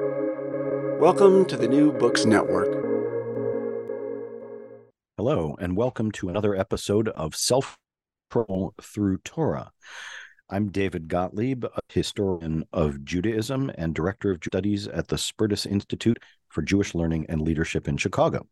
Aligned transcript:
Welcome 0.00 1.44
to 1.44 1.56
the 1.56 1.68
New 1.68 1.92
Books 1.92 2.24
Network. 2.24 2.66
Hello, 5.16 5.56
and 5.60 5.76
welcome 5.76 6.10
to 6.12 6.28
another 6.28 6.56
episode 6.56 7.10
of 7.10 7.36
Self 7.36 7.78
Pro 8.28 8.74
Through 8.82 9.18
Torah. 9.18 9.70
I'm 10.50 10.72
David 10.72 11.06
Gottlieb, 11.06 11.64
a 11.64 11.78
historian 11.88 12.64
of 12.72 13.04
Judaism 13.04 13.70
and 13.78 13.94
director 13.94 14.32
of 14.32 14.40
studies 14.44 14.88
at 14.88 15.06
the 15.06 15.16
Spertus 15.16 15.64
Institute 15.64 16.18
for 16.48 16.62
Jewish 16.62 16.92
Learning 16.96 17.26
and 17.28 17.40
Leadership 17.40 17.86
in 17.86 17.96
Chicago. 17.96 18.48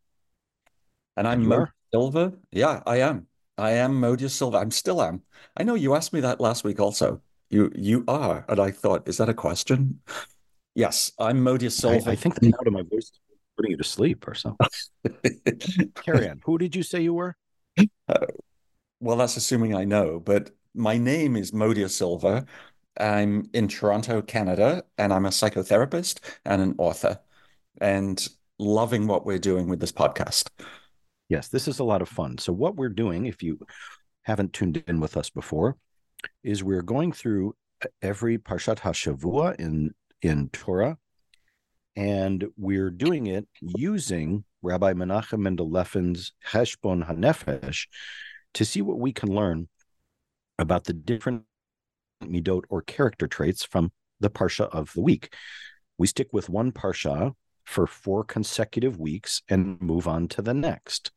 And 1.17 1.27
I'm 1.27 1.45
Mo 1.45 1.67
Silver. 1.93 2.31
Yeah, 2.53 2.81
I 2.85 3.01
am. 3.01 3.27
I 3.57 3.71
am 3.71 3.99
Modya 3.99 4.29
Silver. 4.29 4.59
I'm 4.59 4.71
still 4.71 5.01
am. 5.01 5.23
I 5.57 5.63
know 5.63 5.75
you 5.75 5.93
asked 5.93 6.13
me 6.13 6.21
that 6.21 6.39
last 6.39 6.63
week 6.63 6.79
also. 6.79 7.21
You 7.49 7.69
you 7.75 8.05
are. 8.07 8.45
And 8.47 8.61
I 8.61 8.71
thought, 8.71 9.09
is 9.09 9.17
that 9.17 9.27
a 9.27 9.33
question? 9.33 9.99
Yes, 10.75 11.11
I'm 11.19 11.43
Modya 11.43 11.69
Silver. 11.69 12.09
I, 12.09 12.13
I 12.13 12.15
think 12.15 12.35
the 12.35 12.51
sound 12.51 12.67
of 12.67 12.73
my 12.73 12.81
voice 12.81 13.03
is 13.03 13.19
putting 13.55 13.71
you 13.71 13.77
to 13.77 13.83
sleep 13.83 14.27
or 14.27 14.33
something. 14.33 14.67
Carry 16.03 16.27
on. 16.27 16.41
Who 16.45 16.57
did 16.57 16.75
you 16.75 16.81
say 16.81 17.01
you 17.01 17.13
were? 17.13 17.35
Uh, 17.77 18.25
well, 18.99 19.17
that's 19.17 19.37
assuming 19.37 19.75
I 19.75 19.83
know, 19.83 20.19
but 20.19 20.49
my 20.73 20.97
name 20.97 21.35
is 21.35 21.53
Modya 21.53 21.89
Silver. 21.89 22.45
I'm 22.99 23.49
in 23.53 23.67
Toronto, 23.67 24.21
Canada, 24.23 24.83
and 24.97 25.13
I'm 25.13 25.25
a 25.25 25.29
psychotherapist 25.29 26.19
and 26.45 26.61
an 26.61 26.75
author, 26.79 27.19
and 27.79 28.27
loving 28.57 29.05
what 29.05 29.25
we're 29.25 29.39
doing 29.39 29.67
with 29.67 29.79
this 29.79 29.91
podcast. 29.91 30.49
Yes, 31.29 31.49
this 31.49 31.67
is 31.67 31.79
a 31.79 31.83
lot 31.83 32.01
of 32.01 32.09
fun. 32.09 32.37
So, 32.39 32.51
what 32.51 32.75
we're 32.75 32.89
doing, 32.89 33.27
if 33.27 33.43
you 33.43 33.59
haven't 34.23 34.53
tuned 34.53 34.83
in 34.87 34.99
with 34.99 35.17
us 35.17 35.29
before, 35.29 35.77
is 36.43 36.63
we're 36.63 36.81
going 36.81 37.11
through 37.11 37.55
every 38.01 38.37
Parshat 38.37 38.79
HaShavua 38.79 39.59
in 39.59 39.93
in 40.23 40.49
Torah, 40.49 40.97
and 41.95 42.45
we're 42.57 42.89
doing 42.89 43.27
it 43.27 43.47
using 43.59 44.45
Rabbi 44.61 44.93
Menachem 44.93 45.39
Mendel 45.39 45.69
Lefin's 45.69 46.31
Cheshbon 46.47 47.05
Hanefesh 47.07 47.87
to 48.53 48.65
see 48.65 48.81
what 48.81 48.97
we 48.97 49.11
can 49.11 49.29
learn 49.35 49.67
about 50.57 50.85
the 50.85 50.93
different 50.93 51.43
midot 52.23 52.63
or 52.69 52.81
character 52.81 53.27
traits 53.27 53.65
from 53.65 53.91
the 54.21 54.29
parsha 54.29 54.69
of 54.69 54.93
the 54.93 55.01
week. 55.01 55.33
We 55.97 56.07
stick 56.07 56.29
with 56.31 56.49
one 56.49 56.71
parsha 56.71 57.33
for 57.65 57.85
four 57.85 58.23
consecutive 58.23 58.99
weeks 58.99 59.41
and 59.49 59.81
move 59.81 60.07
on 60.07 60.27
to 60.29 60.41
the 60.41 60.53
next. 60.53 61.11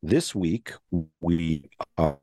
This 0.00 0.34
week 0.34 0.72
we 1.20 1.70
are, 1.96 2.18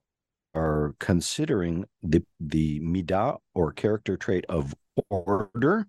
are 0.53 0.95
considering 0.99 1.85
the 2.01 2.23
the 2.39 2.79
midah 2.79 3.37
or 3.53 3.73
character 3.73 4.15
trait 4.15 4.45
of 4.47 4.73
order, 5.09 5.87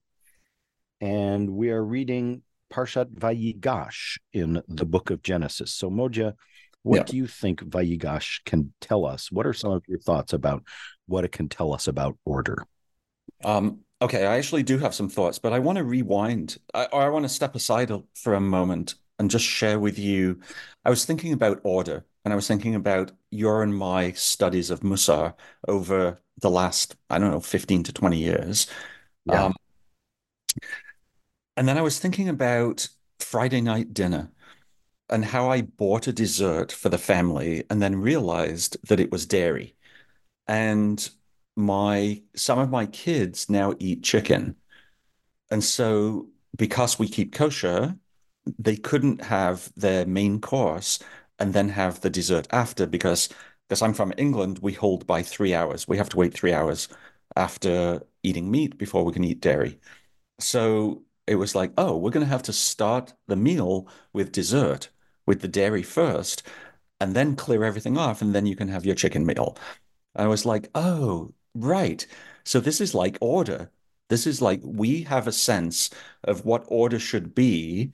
and 1.01 1.51
we 1.51 1.71
are 1.71 1.85
reading 1.85 2.43
Parshat 2.73 3.13
Vayigash 3.15 4.19
in 4.33 4.63
the 4.69 4.87
book 4.87 5.11
of 5.11 5.23
Genesis. 5.23 5.73
So 5.73 5.91
Modya, 5.91 6.35
what 6.83 6.97
yeah. 6.97 7.03
do 7.05 7.17
you 7.17 7.27
think 7.27 7.61
Vayigash 7.63 8.45
can 8.45 8.73
tell 8.81 9.05
us? 9.05 9.31
What 9.31 9.47
are 9.47 9.53
some 9.53 9.73
of 9.73 9.85
your 9.89 9.99
thoughts 9.99 10.33
about 10.33 10.63
what 11.07 11.25
it 11.25 11.33
can 11.33 11.49
tell 11.49 11.73
us 11.73 11.89
about 11.89 12.17
order? 12.25 12.59
Um, 13.45 13.81
okay, 14.01 14.27
I 14.27 14.37
actually 14.37 14.63
do 14.63 14.79
have 14.79 14.95
some 14.95 15.09
thoughts, 15.09 15.39
but 15.39 15.53
I 15.53 15.59
want 15.59 15.79
to 15.79 15.85
rewind, 15.85 16.59
I, 16.75 16.87
or 16.87 17.03
I 17.03 17.09
want 17.09 17.25
to 17.25 17.29
step 17.29 17.55
aside 17.55 17.91
for 18.15 18.35
a 18.35 18.41
moment 18.41 18.95
and 19.19 19.31
just 19.31 19.45
share 19.45 19.79
with 19.81 19.99
you. 19.99 20.41
I 20.85 20.91
was 20.91 21.05
thinking 21.05 21.33
about 21.33 21.61
order, 21.65 22.05
and 22.25 22.33
I 22.33 22.37
was 22.37 22.47
thinking 22.47 22.75
about 22.75 23.13
your 23.31 23.63
and 23.63 23.75
my 23.75 24.13
studies 24.13 24.71
of 24.71 24.81
Musar 24.81 25.35
over 25.69 26.21
the 26.41 26.51
last, 26.51 26.97
I 27.09 27.19
don't 27.19 27.31
know, 27.31 27.41
15 27.41 27.85
to 27.85 27.93
20 27.93 28.19
years. 28.19 28.67
Yeah. 29.25 29.47
Um, 29.47 29.55
and 31.57 31.69
then 31.69 31.79
I 31.79 31.83
was 31.83 31.99
thinking 31.99 32.29
about 32.29 32.89
Friday 33.21 33.61
night 33.61 33.95
dinner 33.95 34.31
and 35.11 35.25
how 35.25 35.51
I 35.51 35.63
bought 35.63 36.07
a 36.09 36.13
dessert 36.13 36.73
for 36.73 36.89
the 36.89 36.99
family 36.99 37.65
and 37.71 37.83
then 37.83 38.01
realized 38.01 38.77
that 38.89 39.01
it 39.01 39.13
was 39.13 39.27
dairy. 39.27 39.77
And 40.49 41.09
my 41.57 42.23
some 42.37 42.59
of 42.59 42.71
my 42.71 42.87
kids 42.87 43.51
now 43.51 43.75
eat 43.79 44.03
chicken. 44.05 44.57
And 45.51 45.63
so 45.65 46.29
because 46.57 46.99
we 46.99 47.09
keep 47.09 47.35
kosher, 47.35 47.97
they 48.59 48.77
couldn't 48.77 49.23
have 49.25 49.73
their 49.77 50.07
main 50.07 50.41
course 50.41 50.99
and 51.39 51.53
then 51.55 51.69
have 51.71 52.01
the 52.01 52.11
dessert 52.11 52.47
after 52.53 52.87
because 52.87 53.29
because 53.69 53.83
I'm 53.83 53.95
from 53.95 54.13
England, 54.19 54.61
we 54.63 54.73
hold 54.73 55.07
by 55.07 55.23
three 55.23 55.55
hours. 55.55 55.89
We 55.89 55.99
have 55.99 56.09
to 56.11 56.17
wait 56.17 56.35
three 56.35 56.53
hours 56.53 56.89
after 57.37 58.03
eating 58.23 58.51
meat 58.51 58.79
before 58.79 59.05
we 59.05 59.13
can 59.13 59.25
eat 59.25 59.41
dairy. 59.41 59.81
So 60.41 61.05
it 61.27 61.37
was 61.37 61.55
like, 61.55 61.73
oh, 61.77 61.97
we're 61.97 62.11
going 62.11 62.25
to 62.25 62.31
have 62.31 62.43
to 62.45 62.53
start 62.53 63.15
the 63.27 63.37
meal 63.37 63.89
with 64.13 64.33
dessert 64.33 64.91
with 65.27 65.41
the 65.41 65.49
dairy 65.49 65.83
first 65.83 66.43
and 67.01 67.15
then 67.15 67.37
clear 67.37 67.65
everything 67.65 67.99
off 67.99 68.23
and 68.23 68.35
then 68.35 68.47
you 68.47 68.57
can 68.57 68.69
have 68.69 68.87
your 68.87 68.95
chicken 68.95 69.27
meal. 69.27 69.57
I 70.15 70.27
was 70.29 70.47
like, 70.47 70.69
oh, 70.75 71.33
right. 71.55 72.07
So 72.45 72.61
this 72.61 72.81
is 72.81 72.95
like 72.95 73.19
order. 73.21 73.71
This 74.09 74.27
is 74.27 74.41
like 74.43 74.61
we 74.65 75.03
have 75.05 75.27
a 75.27 75.33
sense 75.33 75.91
of 76.25 76.45
what 76.45 76.65
order 76.69 76.99
should 76.99 77.35
be. 77.35 77.93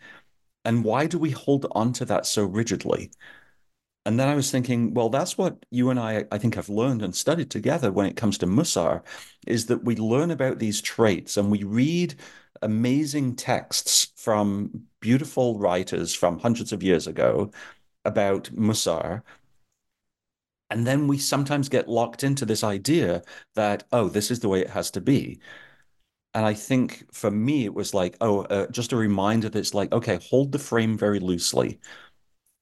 And 0.65 0.85
why 0.85 1.07
do 1.07 1.19
we 1.19 1.31
hold 1.31 1.67
on 1.73 1.93
to 1.95 2.05
that 2.07 2.27
so 2.27 2.45
rigidly? 2.45 3.11
And 4.05 4.19
then 4.19 4.29
I 4.29 4.35
was 4.35 4.51
thinking, 4.51 4.95
well, 4.95 5.09
that's 5.11 5.39
what 5.39 5.65
you 5.71 5.91
and 5.91 6.01
I, 6.01 6.25
I 6.33 6.39
think, 6.39 6.57
have 6.57 6.69
learned 6.69 7.03
and 7.03 7.15
studied 7.15 7.51
together 7.51 7.93
when 7.93 8.07
it 8.07 8.17
comes 8.17 8.37
to 8.39 8.47
Musar, 8.47 9.03
is 9.47 9.67
that 9.67 9.85
we 9.85 9.95
learn 9.97 10.31
about 10.33 10.59
these 10.59 10.81
traits 10.81 11.37
and 11.37 11.51
we 11.51 11.63
read 11.63 12.17
amazing 12.63 13.37
texts 13.37 14.13
from 14.17 14.87
beautiful 15.01 15.59
writers 15.59 16.15
from 16.15 16.39
hundreds 16.39 16.73
of 16.73 16.83
years 16.83 17.07
ago 17.07 17.51
about 18.05 18.45
Musar. 18.55 19.23
And 20.71 20.87
then 20.87 21.07
we 21.07 21.19
sometimes 21.19 21.69
get 21.69 21.89
locked 21.89 22.25
into 22.25 22.45
this 22.47 22.65
idea 22.65 23.23
that, 23.55 23.85
oh, 23.93 24.09
this 24.09 24.31
is 24.31 24.41
the 24.41 24.49
way 24.49 24.61
it 24.61 24.71
has 24.71 24.91
to 24.93 25.01
be. 25.01 25.41
And 26.35 26.47
I 26.47 26.55
think 26.55 27.07
for 27.13 27.31
me, 27.31 27.65
it 27.65 27.75
was 27.75 27.95
like, 27.95 28.17
oh, 28.21 28.43
uh, 28.45 28.67
just 28.69 28.93
a 28.93 28.97
reminder 28.97 29.49
that 29.51 29.59
it's 29.59 29.75
like, 29.75 29.93
okay, 29.93 30.19
hold 30.31 30.53
the 30.53 30.59
frame 30.59 30.97
very 30.99 31.21
loosely. 31.21 31.79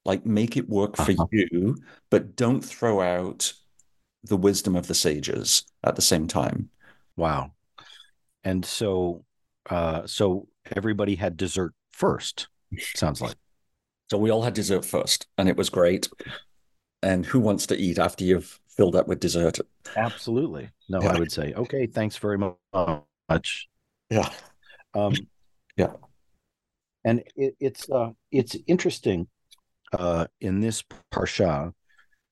Like, 0.05 0.25
make 0.25 0.56
it 0.56 0.69
work 0.69 0.97
for 0.97 1.12
uh-huh. 1.12 1.27
you, 1.31 1.77
but 2.11 2.37
don't 2.37 2.62
throw 2.62 3.00
out 3.00 3.53
the 4.25 4.37
wisdom 4.37 4.77
of 4.77 4.87
the 4.87 4.94
sages 4.94 5.65
at 5.84 5.97
the 5.97 6.03
same 6.03 6.27
time. 6.27 6.71
Wow. 7.16 7.53
And 8.44 8.65
so 8.65 9.25
uh, 9.69 10.06
so 10.06 10.49
everybody 10.77 11.15
had 11.15 11.37
dessert 11.37 11.75
first. 11.91 12.49
Sounds 12.78 13.21
like. 13.21 13.34
So 14.10 14.19
we 14.19 14.31
all 14.31 14.43
had 14.43 14.55
dessert 14.55 14.84
first, 14.84 15.27
and 15.39 15.49
it 15.49 15.56
was 15.56 15.71
great. 15.71 16.09
And 17.03 17.25
who 17.25 17.41
wants 17.41 17.66
to 17.66 17.77
eat 17.77 17.99
after 17.99 18.25
you've 18.25 18.59
filled 18.69 18.97
up 18.97 19.06
with 19.06 19.21
dessert? 19.21 19.59
Absolutely. 19.97 20.71
No, 20.89 21.00
yeah. 21.00 21.12
I 21.12 21.19
would 21.19 21.33
say, 21.33 21.53
okay, 21.55 21.87
thanks 21.87 22.16
very 22.16 22.39
much. 22.39 23.69
Yeah. 24.10 24.28
Um, 24.94 25.15
yeah. 25.77 25.93
And 27.05 27.22
it, 27.37 27.55
it's 27.60 27.89
uh, 27.89 28.10
it's 28.31 28.56
interesting 28.66 29.28
uh, 29.93 30.27
in 30.41 30.61
this 30.61 30.83
parsha 31.12 31.73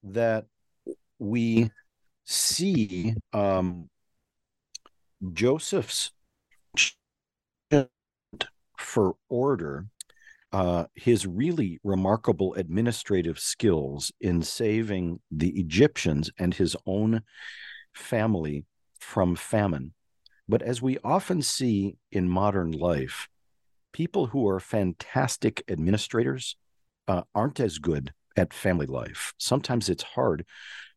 that 0.03 0.47
we 1.19 1.71
see 2.25 3.15
um, 3.33 3.89
Joseph's 5.33 6.13
for 8.77 9.17
order 9.29 9.87
uh, 10.53 10.85
his 10.95 11.27
really 11.27 11.79
remarkable 11.85 12.55
administrative 12.55 13.39
skills 13.39 14.13
in 14.21 14.43
saving 14.43 15.21
the 15.31 15.51
Egyptians 15.61 16.31
and 16.39 16.55
his 16.55 16.75
own 16.87 17.23
family 17.95 18.65
from 18.99 19.37
famine. 19.37 19.93
But 20.49 20.63
as 20.63 20.81
we 20.81 20.97
often 21.05 21.43
see 21.43 21.97
in 22.11 22.29
modern 22.29 22.73
life, 22.73 23.29
people 23.93 24.27
who 24.29 24.49
are 24.49 24.61
fantastic 24.61 25.63
administrators 25.69 26.57
uh, 27.09 27.23
aren't 27.35 27.59
as 27.59 27.79
good 27.79 28.13
at 28.37 28.53
family 28.53 28.87
life. 28.87 29.35
Sometimes 29.39 29.89
it's 29.89 30.03
hard 30.03 30.45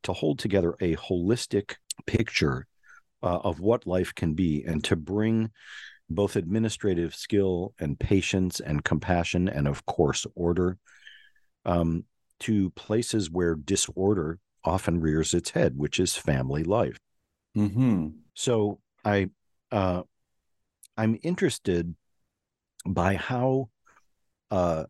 to 0.03 0.13
hold 0.13 0.39
together 0.39 0.75
a 0.79 0.95
holistic 0.95 1.75
picture 2.05 2.67
uh, 3.23 3.39
of 3.43 3.59
what 3.59 3.87
life 3.87 4.13
can 4.13 4.33
be 4.33 4.63
and 4.65 4.83
to 4.83 4.95
bring 4.95 5.51
both 6.09 6.35
administrative 6.35 7.15
skill 7.15 7.73
and 7.79 7.99
patience 7.99 8.59
and 8.59 8.83
compassion 8.83 9.47
and 9.47 9.67
of 9.67 9.85
course 9.85 10.25
order 10.35 10.77
um, 11.65 12.03
to 12.39 12.69
places 12.71 13.29
where 13.29 13.55
disorder 13.55 14.39
often 14.63 14.99
rears 14.99 15.33
its 15.33 15.51
head 15.51 15.77
which 15.77 15.99
is 15.99 16.15
family 16.15 16.63
life 16.63 16.99
mm-hmm. 17.55 18.07
so 18.33 18.79
i 19.05 19.29
uh, 19.71 20.01
i'm 20.97 21.17
interested 21.23 21.95
by 22.85 23.15
how 23.15 23.69
uh, 24.49 24.83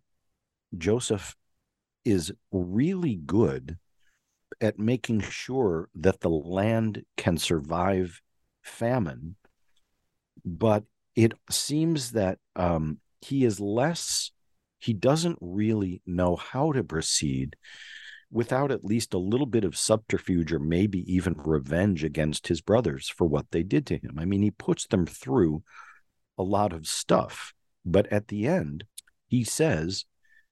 joseph 0.77 1.35
is 2.03 2.31
really 2.51 3.15
good 3.15 3.77
at 4.59 4.79
making 4.79 5.21
sure 5.21 5.89
that 5.95 6.21
the 6.21 6.29
land 6.29 7.03
can 7.18 7.38
survive 7.38 8.21
famine 8.62 9.35
but 10.45 10.83
it 11.15 11.33
seems 11.50 12.12
that 12.12 12.39
um, 12.56 13.00
he 13.21 13.45
is 13.45 13.59
less, 13.59 14.31
he 14.79 14.94
doesn't 14.94 15.38
really 15.41 16.01
know 16.06 16.35
how 16.35 16.71
to 16.71 16.83
proceed 16.83 17.56
without 18.31 18.71
at 18.71 18.85
least 18.85 19.13
a 19.13 19.19
little 19.19 19.45
bit 19.45 19.65
of 19.65 19.77
subterfuge 19.77 20.53
or 20.53 20.59
maybe 20.59 21.00
even 21.13 21.35
revenge 21.38 22.03
against 22.03 22.47
his 22.47 22.62
brothers 22.62 23.09
for 23.09 23.27
what 23.27 23.51
they 23.51 23.62
did 23.62 23.85
to 23.85 23.97
him. 23.97 24.18
I 24.18 24.25
mean, 24.25 24.41
he 24.41 24.51
puts 24.51 24.88
them 24.88 25.06
through 25.06 25.63
a 26.38 26.44
lot 26.44 26.71
of 26.71 26.88
stuff, 26.88 27.53
but 27.85 28.07
at 28.07 28.29
the 28.29 28.47
end, 28.47 28.85
he 29.27 29.44
says, 29.44 30.06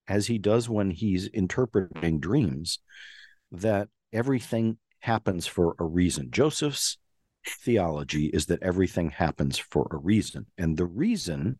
as 0.09 0.27
he 0.27 0.37
does 0.37 0.67
when 0.67 0.89
he's 0.89 1.27
interpreting 1.27 2.19
dreams, 2.19 2.79
that 3.51 3.87
everything 4.11 4.77
happens 4.99 5.47
for 5.47 5.75
a 5.79 5.85
reason. 5.85 6.29
Joseph's 6.31 6.97
theology 7.47 8.25
is 8.25 8.47
that 8.47 8.61
everything 8.63 9.11
happens 9.11 9.57
for 9.57 9.87
a 9.91 9.97
reason. 9.97 10.47
And 10.57 10.75
the 10.75 10.85
reason 10.85 11.59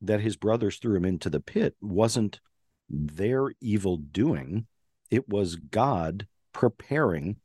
that 0.00 0.20
his 0.20 0.36
brothers 0.36 0.78
threw 0.78 0.96
him 0.96 1.04
into 1.04 1.28
the 1.28 1.40
pit 1.40 1.76
wasn't 1.80 2.40
their 2.88 3.52
evil 3.60 3.98
doing, 3.98 4.66
it 5.10 5.28
was 5.28 5.56
God 5.56 6.26
preparing 6.52 7.36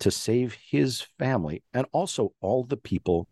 to 0.00 0.10
save 0.10 0.54
his 0.54 1.02
family 1.18 1.62
and 1.74 1.86
also 1.92 2.32
all 2.40 2.64
the 2.64 2.76
people 2.76 3.28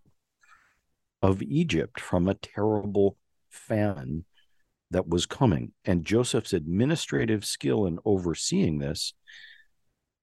of 1.22 1.42
Egypt 1.42 1.98
from 1.98 2.28
a 2.28 2.34
terrible 2.34 3.16
famine 3.48 4.24
that 4.90 5.08
was 5.08 5.26
coming. 5.26 5.72
And 5.84 6.04
Joseph's 6.04 6.52
administrative 6.52 7.44
skill 7.44 7.86
in 7.86 7.98
overseeing 8.04 8.78
this 8.78 9.14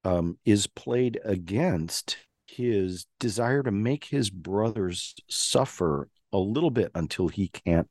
um, 0.03 0.37
is 0.45 0.67
played 0.67 1.19
against 1.23 2.17
his 2.47 3.07
desire 3.19 3.63
to 3.63 3.71
make 3.71 4.05
his 4.05 4.29
brothers 4.29 5.15
suffer 5.29 6.09
a 6.31 6.37
little 6.37 6.69
bit 6.69 6.91
until 6.95 7.27
he 7.27 7.47
can't 7.47 7.89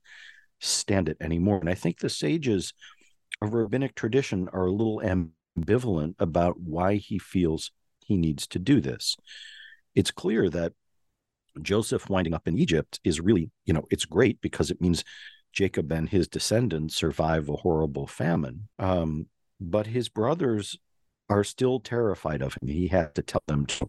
stand 0.61 1.09
it 1.09 1.17
anymore. 1.21 1.59
And 1.59 1.69
I 1.69 1.75
think 1.75 1.99
the 1.99 2.09
sages 2.09 2.73
of 3.43 3.55
rabbinic 3.55 3.95
tradition 3.95 4.49
are 4.53 4.67
a 4.67 4.73
little 4.73 5.01
ambivalent 5.01 6.15
about 6.19 6.61
why 6.61 6.97
he 6.97 7.19
feels 7.19 7.73
he 8.05 8.17
needs 8.17 8.47
to 8.49 8.59
do 8.59 8.81
this. 8.81 9.17
It's 9.95 10.11
clear 10.11 10.49
that 10.51 10.73
Joseph 11.63 12.09
winding 12.09 12.35
up 12.35 12.49
in 12.49 12.59
Egypt 12.59 13.01
is 13.05 13.21
really, 13.21 13.51
you 13.65 13.75
know, 13.75 13.85
it's 13.91 14.05
great 14.05 14.41
because 14.41 14.71
it 14.71 14.81
means 14.81 15.05
Jacob 15.55 15.91
and 15.93 16.09
his 16.09 16.29
descendants 16.29 16.97
survive 16.97 17.49
a 17.49 17.57
horrible 17.57 18.07
famine. 18.07 18.69
Um, 18.79 19.27
but 19.61 19.87
his 19.87 20.09
brothers 20.09 20.77
are 21.31 21.45
still 21.45 21.81
terrified 21.81 22.43
of 22.43 22.55
him. 22.55 22.69
He 22.69 22.89
had 22.89 23.15
to 23.15 23.23
tell 23.23 23.43
them 23.47 23.67
to 23.67 23.89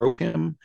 approach 0.00 0.20
him. 0.20 0.56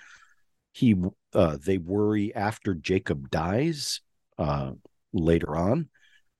He, 0.71 0.95
uh, 1.33 1.57
they 1.63 1.77
worry 1.77 2.33
after 2.33 2.74
Jacob 2.74 3.30
dies 3.30 4.01
uh, 4.38 4.71
later 5.13 5.56
on 5.56 5.89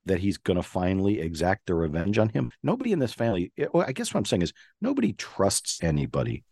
that 0.06 0.20
he's 0.20 0.38
going 0.38 0.56
to 0.56 0.62
finally 0.62 1.20
exact 1.20 1.66
their 1.66 1.76
revenge 1.76 2.18
on 2.18 2.28
him. 2.28 2.52
Nobody 2.62 2.92
in 2.92 3.00
this 3.00 3.12
family, 3.12 3.52
eh, 3.58 3.66
I 3.74 3.92
guess 3.92 4.14
what 4.14 4.18
I'm 4.18 4.24
saying 4.24 4.42
is 4.42 4.52
nobody 4.80 5.12
trusts 5.12 5.82
anybody. 5.82 6.44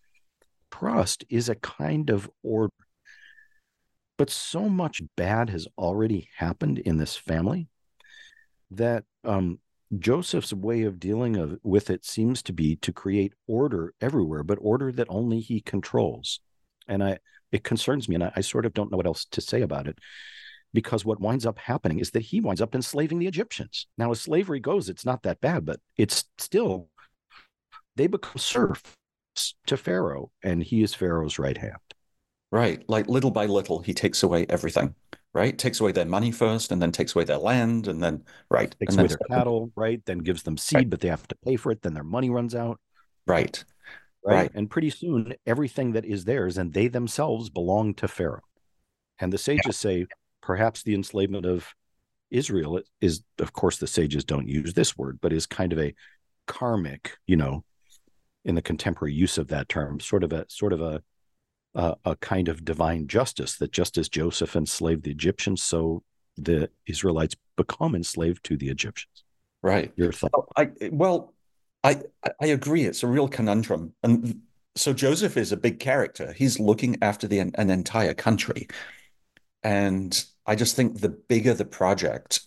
Trust 0.72 1.24
is 1.30 1.48
a 1.48 1.54
kind 1.54 2.10
of 2.10 2.28
order. 2.42 2.72
But 4.16 4.30
so 4.30 4.68
much 4.68 5.02
bad 5.16 5.50
has 5.50 5.66
already 5.76 6.28
happened 6.36 6.78
in 6.78 6.98
this 6.98 7.16
family 7.16 7.68
that 8.70 9.04
um, 9.24 9.58
Joseph's 9.98 10.52
way 10.52 10.82
of 10.82 11.00
dealing 11.00 11.36
of, 11.36 11.58
with 11.62 11.90
it 11.90 12.04
seems 12.04 12.42
to 12.44 12.52
be 12.52 12.76
to 12.76 12.92
create 12.92 13.34
order 13.46 13.92
everywhere, 14.00 14.42
but 14.42 14.58
order 14.60 14.92
that 14.92 15.08
only 15.10 15.40
he 15.40 15.60
controls. 15.60 16.40
And 16.86 17.02
I, 17.02 17.18
it 17.50 17.64
concerns 17.64 18.08
me, 18.08 18.14
and 18.14 18.24
I, 18.24 18.32
I 18.36 18.40
sort 18.40 18.66
of 18.66 18.74
don't 18.74 18.90
know 18.90 18.96
what 18.96 19.06
else 19.06 19.24
to 19.32 19.40
say 19.40 19.62
about 19.62 19.86
it, 19.86 19.98
because 20.72 21.04
what 21.04 21.20
winds 21.20 21.46
up 21.46 21.58
happening 21.58 21.98
is 21.98 22.10
that 22.12 22.22
he 22.22 22.40
winds 22.40 22.60
up 22.60 22.74
enslaving 22.74 23.18
the 23.18 23.28
Egyptians. 23.28 23.86
Now, 23.96 24.10
as 24.10 24.20
slavery 24.20 24.60
goes, 24.60 24.88
it's 24.88 25.06
not 25.06 25.22
that 25.22 25.40
bad, 25.40 25.64
but 25.64 25.80
it's 25.96 26.24
still 26.38 26.88
they 27.96 28.06
become 28.06 28.38
serfs 28.38 28.82
to 29.66 29.76
Pharaoh, 29.76 30.30
and 30.42 30.62
he 30.62 30.82
is 30.82 30.94
Pharaoh's 30.94 31.38
right 31.38 31.58
hand. 31.58 31.93
Right, 32.54 32.88
like 32.88 33.08
little 33.08 33.30
by 33.30 33.46
little, 33.46 33.80
he 33.80 33.92
takes 33.92 34.22
away 34.22 34.46
everything 34.48 34.94
right? 35.34 35.58
Takes 35.58 35.80
away 35.80 35.92
their 35.92 36.06
money 36.06 36.30
first 36.30 36.70
and 36.72 36.80
then 36.80 36.92
takes 36.92 37.14
away 37.14 37.24
their 37.24 37.38
land 37.38 37.88
and 37.88 38.02
then, 38.02 38.22
right. 38.48 38.74
Takes 38.78 38.96
away 38.96 39.08
their 39.08 39.18
cattle, 39.28 39.72
right? 39.74 40.00
Then 40.06 40.18
gives 40.18 40.44
them 40.44 40.56
seed, 40.56 40.76
right. 40.76 40.90
but 40.90 41.00
they 41.00 41.08
have 41.08 41.26
to 41.28 41.36
pay 41.44 41.56
for 41.56 41.72
it. 41.72 41.82
Then 41.82 41.92
their 41.92 42.04
money 42.04 42.30
runs 42.30 42.54
out. 42.54 42.80
Right. 43.26 43.62
right. 44.24 44.34
Right. 44.34 44.50
And 44.54 44.70
pretty 44.70 44.90
soon, 44.90 45.34
everything 45.44 45.92
that 45.92 46.04
is 46.04 46.24
theirs 46.24 46.56
and 46.56 46.72
they 46.72 46.86
themselves 46.86 47.50
belong 47.50 47.94
to 47.94 48.08
Pharaoh. 48.08 48.44
And 49.18 49.32
the 49.32 49.38
sages 49.38 49.62
yeah. 49.66 49.72
say 49.72 50.06
perhaps 50.40 50.84
the 50.84 50.94
enslavement 50.94 51.46
of 51.46 51.66
Israel 52.30 52.80
is, 53.00 53.22
of 53.40 53.52
course, 53.52 53.78
the 53.78 53.86
sages 53.88 54.24
don't 54.24 54.48
use 54.48 54.72
this 54.72 54.96
word, 54.96 55.18
but 55.20 55.32
is 55.32 55.46
kind 55.46 55.72
of 55.72 55.80
a 55.80 55.94
karmic, 56.46 57.16
you 57.26 57.36
know, 57.36 57.64
in 58.44 58.54
the 58.54 58.62
contemporary 58.62 59.14
use 59.14 59.36
of 59.36 59.48
that 59.48 59.68
term, 59.68 59.98
sort 59.98 60.22
of 60.22 60.32
a 60.32 60.44
sort 60.48 60.72
of 60.72 60.80
a 60.80 61.02
uh, 61.74 61.94
a 62.04 62.16
kind 62.16 62.48
of 62.48 62.64
divine 62.64 63.06
justice 63.06 63.56
that 63.58 63.72
just 63.72 63.98
as 63.98 64.08
Joseph 64.08 64.56
enslaved 64.56 65.04
the 65.04 65.10
Egyptians, 65.10 65.62
so 65.62 66.02
the 66.36 66.70
Israelites 66.86 67.36
become 67.56 67.94
enslaved 67.94 68.44
to 68.44 68.56
the 68.56 68.68
Egyptians. 68.68 69.24
Right. 69.62 69.92
Your 69.96 70.12
thought? 70.12 70.32
Well, 70.32 70.48
I 70.56 70.70
well, 70.90 71.34
I 71.82 72.02
I 72.40 72.46
agree. 72.46 72.84
It's 72.84 73.02
a 73.02 73.06
real 73.06 73.28
conundrum, 73.28 73.94
and 74.02 74.42
so 74.76 74.92
Joseph 74.92 75.36
is 75.36 75.52
a 75.52 75.56
big 75.56 75.80
character. 75.80 76.32
He's 76.32 76.60
looking 76.60 76.96
after 77.02 77.26
the 77.26 77.38
an 77.38 77.70
entire 77.70 78.14
country, 78.14 78.68
and 79.62 80.24
I 80.46 80.54
just 80.54 80.76
think 80.76 81.00
the 81.00 81.08
bigger 81.08 81.54
the 81.54 81.64
project, 81.64 82.40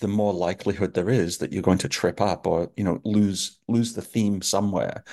the 0.00 0.08
more 0.08 0.34
likelihood 0.34 0.94
there 0.94 1.10
is 1.10 1.38
that 1.38 1.52
you're 1.52 1.62
going 1.62 1.78
to 1.78 1.88
trip 1.88 2.20
up 2.20 2.46
or 2.46 2.70
you 2.76 2.84
know 2.84 3.00
lose 3.04 3.58
lose 3.68 3.94
the 3.94 4.02
theme 4.02 4.42
somewhere. 4.42 5.04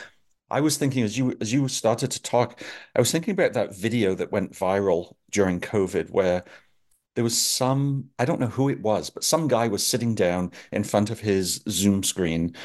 I 0.52 0.62
was 0.62 0.78
thinking 0.78 1.04
as 1.04 1.18
you 1.18 1.36
as 1.42 1.54
you 1.54 1.68
started 1.68 2.12
to 2.12 2.22
talk, 2.22 2.62
I 2.96 3.00
was 3.00 3.12
thinking 3.12 3.34
about 3.34 3.54
that 3.54 3.76
video 3.76 4.16
that 4.16 4.32
went 4.32 4.54
viral 4.54 5.16
during 5.32 5.60
COVID 5.60 6.10
where 6.10 6.44
there 7.16 7.24
was 7.24 7.40
some 7.40 8.10
I 8.18 8.26
don't 8.26 8.40
know 8.40 8.48
who 8.48 8.70
it 8.70 8.82
was, 8.82 9.10
but 9.10 9.24
some 9.24 9.48
guy 9.48 9.68
was 9.68 9.86
sitting 9.86 10.16
down 10.16 10.52
in 10.72 10.84
front 10.84 11.10
of 11.10 11.20
his 11.20 11.62
Zoom 11.70 12.04
screen, 12.04 12.56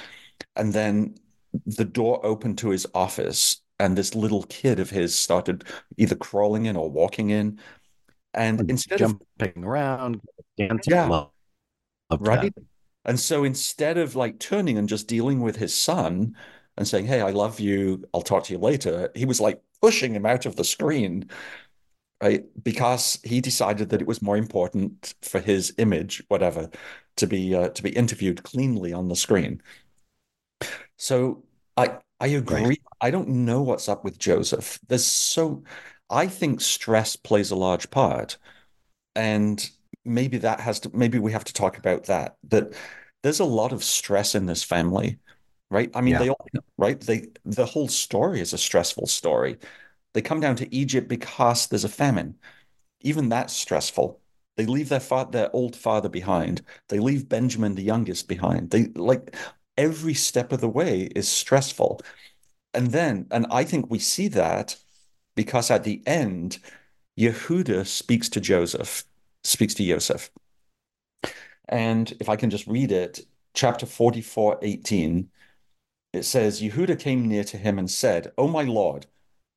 and 0.56 0.72
then 0.72 1.16
the 1.66 1.84
door 1.84 2.24
opened 2.24 2.58
to 2.58 2.70
his 2.70 2.86
office, 2.94 3.60
and 3.78 3.96
this 3.96 4.14
little 4.14 4.44
kid 4.44 4.80
of 4.80 4.90
his 4.90 5.14
started 5.14 5.64
either 5.96 6.16
crawling 6.16 6.66
in 6.66 6.76
or 6.76 6.90
walking 6.90 7.30
in, 7.30 7.58
and 8.32 8.68
instead 8.70 8.98
jumping 8.98 9.20
of 9.38 9.38
jumping 9.38 9.64
around, 9.64 10.20
dancing, 10.56 10.92
yeah, 10.92 11.06
love, 11.06 11.30
love 12.10 12.20
right. 12.20 12.54
That. 12.54 12.64
And 13.06 13.20
so 13.20 13.44
instead 13.44 13.98
of 13.98 14.16
like 14.16 14.38
turning 14.38 14.78
and 14.78 14.88
just 14.88 15.06
dealing 15.06 15.40
with 15.40 15.56
his 15.56 15.74
son, 15.74 16.34
and 16.76 16.86
saying, 16.86 17.06
Hey, 17.06 17.20
I 17.20 17.30
love 17.30 17.60
you. 17.60 18.04
I'll 18.14 18.22
talk 18.22 18.44
to 18.44 18.52
you 18.52 18.58
later. 18.58 19.10
He 19.14 19.24
was 19.24 19.40
like 19.40 19.62
pushing 19.80 20.14
him 20.14 20.26
out 20.26 20.46
of 20.46 20.56
the 20.56 20.64
screen, 20.64 21.30
right? 22.22 22.44
Because 22.62 23.18
he 23.24 23.40
decided 23.40 23.90
that 23.90 24.00
it 24.00 24.06
was 24.06 24.22
more 24.22 24.36
important 24.36 25.14
for 25.22 25.40
his 25.40 25.74
image, 25.78 26.22
whatever, 26.28 26.70
to 27.16 27.26
be 27.26 27.54
uh, 27.54 27.68
to 27.70 27.82
be 27.82 27.90
interviewed 27.90 28.42
cleanly 28.42 28.92
on 28.92 29.08
the 29.08 29.16
screen. 29.16 29.62
So 30.96 31.44
I 31.76 31.98
I 32.20 32.28
agree. 32.28 32.64
Right. 32.64 32.82
I 33.00 33.10
don't 33.10 33.28
know 33.28 33.62
what's 33.62 33.88
up 33.88 34.04
with 34.04 34.18
Joseph. 34.18 34.78
There's 34.88 35.04
so 35.04 35.64
I 36.10 36.26
think 36.28 36.60
stress 36.60 37.16
plays 37.16 37.50
a 37.50 37.56
large 37.56 37.90
part. 37.90 38.38
And 39.16 39.68
maybe 40.04 40.38
that 40.38 40.60
has 40.60 40.80
to 40.80 40.90
maybe 40.94 41.18
we 41.18 41.32
have 41.32 41.44
to 41.44 41.52
talk 41.52 41.78
about 41.78 42.04
that. 42.04 42.36
That 42.44 42.74
there's 43.22 43.40
a 43.40 43.44
lot 43.44 43.72
of 43.72 43.84
stress 43.84 44.34
in 44.34 44.46
this 44.46 44.62
family 44.64 45.18
right? 45.74 45.90
I 45.94 46.00
mean, 46.00 46.12
yeah. 46.12 46.18
they 46.20 46.28
all 46.30 46.48
right. 46.78 47.00
They 47.00 47.26
the 47.44 47.66
whole 47.66 47.88
story 47.88 48.40
is 48.40 48.52
a 48.52 48.58
stressful 48.58 49.08
story. 49.08 49.58
They 50.12 50.22
come 50.22 50.40
down 50.40 50.56
to 50.56 50.74
Egypt 50.74 51.08
because 51.08 51.66
there's 51.66 51.84
a 51.84 51.88
famine. 51.88 52.36
Even 53.00 53.28
that's 53.28 53.52
stressful. 53.52 54.20
They 54.56 54.66
leave 54.66 54.88
their 54.88 55.00
fa- 55.00 55.28
their 55.30 55.54
old 55.54 55.74
father 55.74 56.08
behind. 56.08 56.62
They 56.88 57.00
leave 57.00 57.28
Benjamin 57.28 57.74
the 57.74 57.82
youngest 57.82 58.28
behind. 58.28 58.70
They 58.70 58.84
like 58.94 59.34
every 59.76 60.14
step 60.14 60.52
of 60.52 60.60
the 60.60 60.68
way 60.68 61.10
is 61.16 61.28
stressful. 61.28 62.00
And 62.72 62.92
then, 62.92 63.26
and 63.32 63.46
I 63.50 63.64
think 63.64 63.90
we 63.90 63.98
see 63.98 64.28
that 64.28 64.76
because 65.34 65.70
at 65.70 65.82
the 65.82 66.02
end, 66.06 66.58
Yehuda 67.18 67.86
speaks 67.86 68.28
to 68.30 68.40
Joseph, 68.40 69.04
speaks 69.42 69.74
to 69.74 69.84
Joseph. 69.84 70.30
And 71.68 72.12
if 72.20 72.28
I 72.28 72.36
can 72.36 72.50
just 72.50 72.66
read 72.68 72.92
it, 72.92 73.20
chapter 73.54 73.86
44, 73.86 74.58
18, 74.62 75.28
it 76.16 76.24
says, 76.24 76.60
Yehuda 76.62 76.98
came 76.98 77.26
near 77.28 77.44
to 77.44 77.56
him 77.58 77.78
and 77.78 77.90
said, 77.90 78.32
O 78.38 78.48
my 78.48 78.62
Lord, 78.62 79.06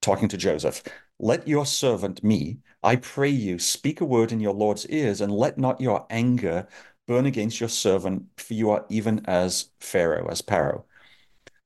talking 0.01 0.27
to 0.29 0.37
Joseph, 0.37 0.83
let 1.19 1.47
your 1.47 1.65
servant 1.65 2.23
me, 2.23 2.59
I 2.83 2.97
pray 2.97 3.29
you, 3.29 3.59
speak 3.59 4.01
a 4.01 4.05
word 4.05 4.31
in 4.31 4.39
your 4.39 4.53
Lord's 4.53 4.87
ears, 4.89 5.21
and 5.21 5.31
let 5.31 5.57
not 5.57 5.81
your 5.81 6.05
anger 6.09 6.67
burn 7.07 7.25
against 7.25 7.59
your 7.59 7.69
servant, 7.69 8.25
for 8.37 8.53
you 8.53 8.69
are 8.71 8.85
even 8.89 9.25
as 9.25 9.69
Pharaoh, 9.79 10.27
as 10.29 10.41
Paro. 10.41 10.83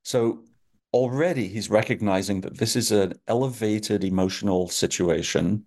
So 0.04 0.44
already 0.92 1.48
he's 1.48 1.70
recognizing 1.70 2.42
that 2.42 2.58
this 2.58 2.76
is 2.76 2.92
an 2.92 3.14
elevated 3.28 4.04
emotional 4.04 4.68
situation 4.68 5.66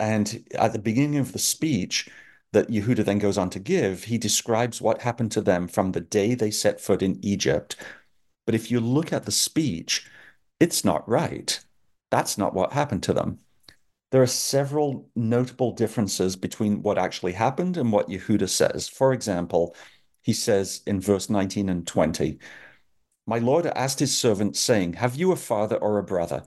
And 0.00 0.44
at 0.54 0.72
the 0.72 0.78
beginning 0.78 1.18
of 1.18 1.32
the 1.32 1.38
speech 1.38 2.08
that 2.52 2.68
Yehuda 2.68 3.04
then 3.04 3.18
goes 3.18 3.38
on 3.38 3.50
to 3.50 3.58
give, 3.58 4.04
he 4.04 4.18
describes 4.18 4.80
what 4.80 5.02
happened 5.02 5.32
to 5.32 5.40
them 5.40 5.68
from 5.68 5.92
the 5.92 6.00
day 6.00 6.34
they 6.34 6.50
set 6.50 6.80
foot 6.80 7.02
in 7.02 7.18
Egypt. 7.24 7.76
But 8.48 8.54
if 8.54 8.70
you 8.70 8.80
look 8.80 9.12
at 9.12 9.26
the 9.26 9.30
speech, 9.30 10.08
it's 10.58 10.82
not 10.82 11.06
right. 11.06 11.62
That's 12.10 12.38
not 12.38 12.54
what 12.54 12.72
happened 12.72 13.02
to 13.02 13.12
them. 13.12 13.40
There 14.10 14.22
are 14.22 14.26
several 14.26 15.10
notable 15.14 15.72
differences 15.72 16.34
between 16.34 16.80
what 16.80 16.96
actually 16.96 17.32
happened 17.32 17.76
and 17.76 17.92
what 17.92 18.08
Yehuda 18.08 18.48
says. 18.48 18.88
For 18.88 19.12
example, 19.12 19.76
he 20.22 20.32
says 20.32 20.80
in 20.86 20.98
verse 20.98 21.28
19 21.28 21.68
and 21.68 21.86
20, 21.86 22.38
My 23.26 23.36
Lord 23.36 23.66
asked 23.66 23.98
his 23.98 24.16
servant, 24.16 24.56
saying, 24.56 24.94
Have 24.94 25.14
you 25.14 25.30
a 25.30 25.36
father 25.36 25.76
or 25.76 25.98
a 25.98 26.02
brother? 26.02 26.44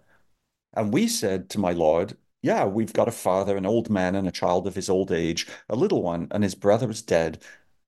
And 0.73 0.91
we 0.91 1.07
said 1.07 1.51
to 1.51 1.59
my 1.59 1.71
Lord, 1.71 2.17
Yeah, 2.41 2.65
we've 2.65 2.93
got 2.93 3.09
a 3.09 3.11
father, 3.11 3.55
an 3.55 3.67
old 3.67 3.91
man, 3.91 4.15
and 4.15 4.27
a 4.27 4.31
child 4.31 4.65
of 4.65 4.73
his 4.73 4.89
old 4.89 5.11
age, 5.11 5.45
a 5.69 5.75
little 5.75 6.01
one, 6.01 6.29
and 6.31 6.43
his 6.43 6.55
brother 6.55 6.89
is 6.89 7.03
dead, 7.03 7.43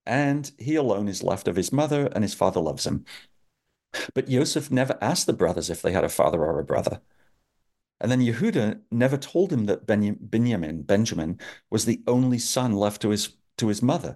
and 0.05 0.51
he 0.59 0.75
alone 0.75 1.07
is 1.07 1.23
left 1.23 1.47
of 1.47 1.55
his 1.55 1.73
mother, 1.73 2.11
and 2.13 2.23
his 2.23 2.35
father 2.35 2.59
loves 2.59 2.85
him. 2.85 3.05
But 4.13 4.27
Joseph 4.27 4.71
never 4.71 4.97
asked 5.01 5.27
the 5.27 5.33
brothers 5.33 5.69
if 5.69 5.81
they 5.81 5.91
had 5.91 6.03
a 6.03 6.09
father 6.09 6.43
or 6.43 6.59
a 6.59 6.63
brother. 6.65 7.01
And 8.01 8.11
then 8.11 8.19
Yehuda 8.19 8.81
never 8.91 9.17
told 9.17 9.53
him 9.53 9.65
that 9.65 9.85
Benjamin, 9.85 10.81
Benjamin, 10.83 11.39
was 11.69 11.85
the 11.85 12.03
only 12.07 12.39
son 12.39 12.73
left 12.73 13.01
to 13.03 13.09
his 13.09 13.37
to 13.57 13.67
his 13.67 13.81
mother. 13.81 14.15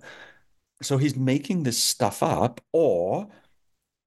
So 0.82 0.98
he's 0.98 1.16
making 1.16 1.64
this 1.64 1.82
stuff 1.82 2.22
up, 2.24 2.62
or 2.72 3.30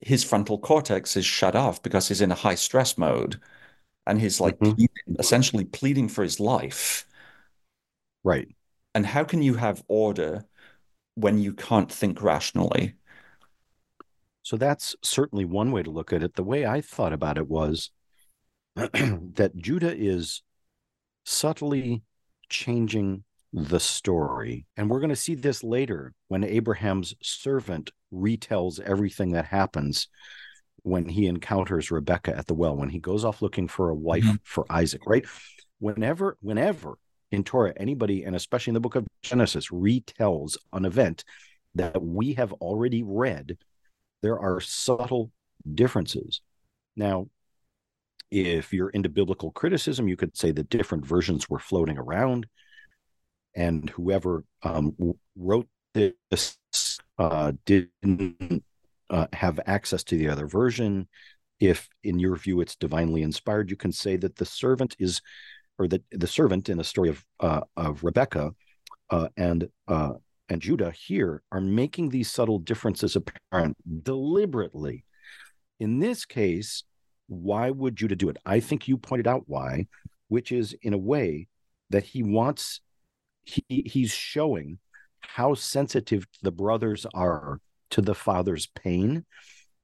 his 0.00 0.24
frontal 0.24 0.58
cortex 0.58 1.16
is 1.16 1.26
shut 1.26 1.56
off 1.56 1.82
because 1.82 2.08
he's 2.08 2.20
in 2.20 2.32
a 2.32 2.36
high 2.36 2.56
stress 2.56 2.98
mode, 2.98 3.40
and 4.06 4.20
he's 4.20 4.40
like 4.40 4.58
Mhm. 4.58 4.74
pleading, 4.76 5.16
essentially 5.18 5.64
pleading 5.64 6.08
for 6.08 6.22
his 6.22 6.40
life. 6.40 7.06
Right. 8.24 8.48
And 8.94 9.06
how 9.06 9.24
can 9.24 9.42
you 9.42 9.54
have 9.54 9.84
order 9.88 10.44
when 11.14 11.38
you 11.38 11.52
can't 11.54 11.90
think 11.92 12.22
rationally? 12.22 12.94
So 14.50 14.56
that's 14.56 14.96
certainly 15.00 15.44
one 15.44 15.70
way 15.70 15.84
to 15.84 15.92
look 15.92 16.12
at 16.12 16.24
it. 16.24 16.34
The 16.34 16.42
way 16.42 16.66
I 16.66 16.80
thought 16.80 17.12
about 17.12 17.38
it 17.38 17.46
was 17.46 17.92
that 18.74 19.52
Judah 19.56 19.96
is 19.96 20.42
subtly 21.24 22.02
changing 22.48 23.22
the 23.52 23.78
story. 23.78 24.66
And 24.76 24.90
we're 24.90 24.98
going 24.98 25.10
to 25.10 25.14
see 25.14 25.36
this 25.36 25.62
later 25.62 26.14
when 26.26 26.42
Abraham's 26.42 27.14
servant 27.22 27.92
retells 28.12 28.80
everything 28.80 29.30
that 29.34 29.44
happens 29.44 30.08
when 30.82 31.08
he 31.08 31.28
encounters 31.28 31.92
Rebecca 31.92 32.36
at 32.36 32.48
the 32.48 32.54
well, 32.54 32.74
when 32.74 32.88
he 32.88 32.98
goes 32.98 33.24
off 33.24 33.42
looking 33.42 33.68
for 33.68 33.90
a 33.90 33.94
wife 33.94 34.24
Mhm. 34.24 34.40
for 34.42 34.66
Isaac, 34.68 35.06
right? 35.06 35.24
Whenever, 35.78 36.36
whenever 36.40 36.98
in 37.30 37.44
Torah, 37.44 37.72
anybody, 37.76 38.24
and 38.24 38.34
especially 38.34 38.72
in 38.72 38.74
the 38.74 38.80
book 38.80 38.96
of 38.96 39.06
Genesis, 39.22 39.68
retells 39.68 40.56
an 40.72 40.86
event 40.86 41.22
that 41.76 42.02
we 42.02 42.32
have 42.32 42.52
already 42.54 43.04
read, 43.04 43.56
there 44.22 44.38
are 44.38 44.60
subtle 44.60 45.30
differences. 45.74 46.40
Now, 46.96 47.28
if 48.30 48.72
you're 48.72 48.90
into 48.90 49.08
biblical 49.08 49.50
criticism, 49.50 50.08
you 50.08 50.16
could 50.16 50.36
say 50.36 50.52
that 50.52 50.68
different 50.68 51.04
versions 51.06 51.48
were 51.48 51.58
floating 51.58 51.98
around, 51.98 52.46
and 53.54 53.90
whoever 53.90 54.44
um, 54.62 54.94
wrote 55.36 55.68
this 55.94 56.56
uh, 57.18 57.52
didn't 57.64 58.64
uh, 59.10 59.26
have 59.32 59.58
access 59.66 60.04
to 60.04 60.16
the 60.16 60.28
other 60.28 60.46
version. 60.46 61.08
If, 61.58 61.88
in 62.04 62.18
your 62.18 62.36
view, 62.36 62.60
it's 62.60 62.76
divinely 62.76 63.22
inspired, 63.22 63.70
you 63.70 63.76
can 63.76 63.92
say 63.92 64.16
that 64.16 64.36
the 64.36 64.46
servant 64.46 64.94
is, 64.98 65.20
or 65.78 65.88
that 65.88 66.02
the 66.10 66.26
servant 66.26 66.68
in 66.68 66.78
the 66.78 66.84
story 66.84 67.08
of 67.08 67.24
uh, 67.40 67.60
of 67.76 68.04
Rebecca 68.04 68.52
uh, 69.10 69.28
and 69.36 69.68
uh, 69.88 70.12
and 70.50 70.60
Judah 70.60 70.90
here 70.90 71.42
are 71.52 71.60
making 71.60 72.08
these 72.08 72.30
subtle 72.30 72.58
differences 72.58 73.16
apparent 73.16 73.76
deliberately. 74.04 75.04
In 75.78 76.00
this 76.00 76.24
case, 76.24 76.82
why 77.28 77.70
would 77.70 77.94
Judah 77.94 78.16
do 78.16 78.28
it? 78.28 78.36
I 78.44 78.58
think 78.58 78.88
you 78.88 78.98
pointed 78.98 79.28
out 79.28 79.44
why, 79.46 79.86
which 80.26 80.50
is 80.50 80.74
in 80.82 80.92
a 80.92 80.98
way 80.98 81.46
that 81.90 82.02
he 82.02 82.24
wants 82.24 82.80
he 83.42 83.64
he's 83.68 84.12
showing 84.12 84.78
how 85.20 85.54
sensitive 85.54 86.26
the 86.42 86.52
brothers 86.52 87.06
are 87.14 87.60
to 87.90 88.02
the 88.02 88.14
father's 88.14 88.66
pain 88.66 89.24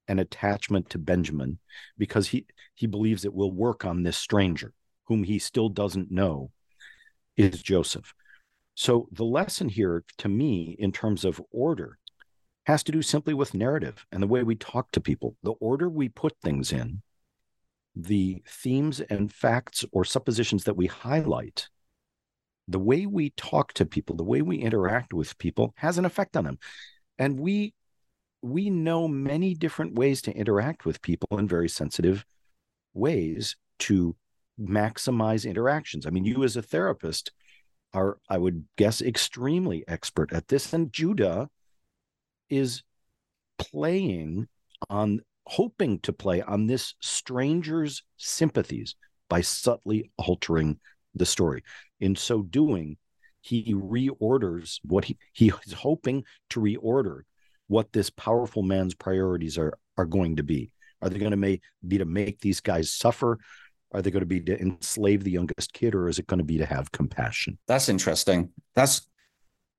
and 0.09 0.21
attachment 0.21 0.91
to 0.91 0.99
Benjamin 0.99 1.59
because 1.97 2.29
he 2.29 2.45
he 2.75 2.87
believes 2.87 3.25
it 3.25 3.33
will 3.33 3.53
work 3.53 3.85
on 3.85 4.03
this 4.03 4.17
stranger 4.17 4.73
whom 5.05 5.23
he 5.23 5.39
still 5.39 5.69
doesn't 5.69 6.11
know 6.11 6.51
is 7.37 7.63
Joseph. 7.63 8.13
So 8.77 9.09
the 9.11 9.25
lesson 9.25 9.71
here 9.71 10.05
to 10.19 10.29
me 10.29 10.77
in 10.79 10.93
terms 10.93 11.25
of 11.25 11.41
order 11.51 11.99
has 12.67 12.83
to 12.85 12.93
do 12.93 13.01
simply 13.01 13.33
with 13.33 13.55
narrative 13.55 14.05
and 14.13 14.23
the 14.23 14.27
way 14.27 14.43
we 14.43 14.55
talk 14.55 14.91
to 14.93 15.01
people. 15.01 15.35
The 15.43 15.53
order 15.53 15.89
we 15.89 16.11
put 16.11 16.37
things 16.43 16.73
in, 16.73 17.03
the 17.95 18.43
themes 18.47 19.01
and 19.01 19.33
facts 19.33 19.87
or 19.93 20.05
suppositions 20.05 20.65
that 20.65 20.77
we 20.77 20.87
highlight, 20.87 21.71
the 22.69 22.79
way 22.79 23.07
we 23.07 23.31
talk 23.31 23.73
to 23.75 23.87
people, 23.87 24.15
the 24.15 24.25
way 24.25 24.43
we 24.43 24.59
interact 24.59 25.15
with 25.15 25.39
people 25.39 25.73
has 25.79 25.97
an 25.97 26.05
effect 26.05 26.37
on 26.37 26.45
them. 26.45 26.59
And 27.19 27.41
we 27.41 27.73
we 28.43 28.69
know 28.69 29.09
many 29.09 29.55
different 29.55 29.95
ways 29.95 30.21
to 30.23 30.37
interact 30.37 30.85
with 30.85 31.01
people 31.01 31.39
in 31.39 31.49
very 31.49 31.69
sensitive 31.71 32.27
ways 32.93 33.57
to 33.79 34.15
maximize 34.61 35.49
interactions. 35.49 36.07
I 36.07 36.11
mean, 36.11 36.27
you 36.27 36.45
as 36.45 36.57
a 36.57 36.63
therapist 36.63 37.33
are, 37.95 38.19
I 38.29 38.39
would 38.39 38.65
guess, 38.77 39.01
extremely 39.01 39.85
expert 39.89 40.33
at 40.33 40.49
this. 40.49 40.73
And 40.73 40.93
Judah 40.93 41.49
is 42.49 42.83
playing 43.59 44.49
on, 44.91 45.21
hoping 45.47 46.01
to 46.01 46.13
play 46.13 46.43
on 46.43 46.67
this 46.67 46.95
stranger's 47.01 48.03
sympathies 48.17 48.95
by 49.29 49.41
subtly 49.41 50.11
altering 50.19 50.79
the 51.15 51.27
story. 51.27 51.63
In 52.01 52.17
so 52.17 52.43
doing, 52.43 52.97
he 53.41 53.75
reorders 53.75 54.81
what 54.83 55.05
he 55.05 55.19
he 55.33 55.53
is 55.67 55.73
hoping 55.73 56.25
to 56.51 56.61
reorder 56.61 57.21
what 57.69 57.93
this 57.93 58.11
powerful 58.11 58.63
man's 58.63 58.95
priorities 58.95 59.57
are 59.57 59.79
are 59.97 60.05
going 60.05 60.37
to 60.37 60.43
be. 60.43 60.73
Are 61.03 61.09
they 61.09 61.19
going 61.19 61.31
to 61.31 61.37
make, 61.37 61.63
be 61.87 61.99
to 61.99 62.05
make 62.05 62.41
these 62.41 62.61
guys 62.61 62.91
suffer? 62.91 63.39
Are 63.97 64.03
they 64.03 64.11
going 64.11 64.21
to 64.21 64.27
be 64.27 64.41
to 64.41 64.61
enslave 64.61 65.25
the 65.25 65.31
youngest 65.31 65.73
kid, 65.73 65.95
or 65.95 66.07
is 66.07 66.19
it 66.19 66.27
going 66.27 66.39
to 66.39 66.45
be 66.45 66.59
to 66.59 66.67
have 66.67 66.93
compassion? 66.93 67.57
That's 67.67 67.89
interesting. 67.89 68.51
That's 68.75 69.09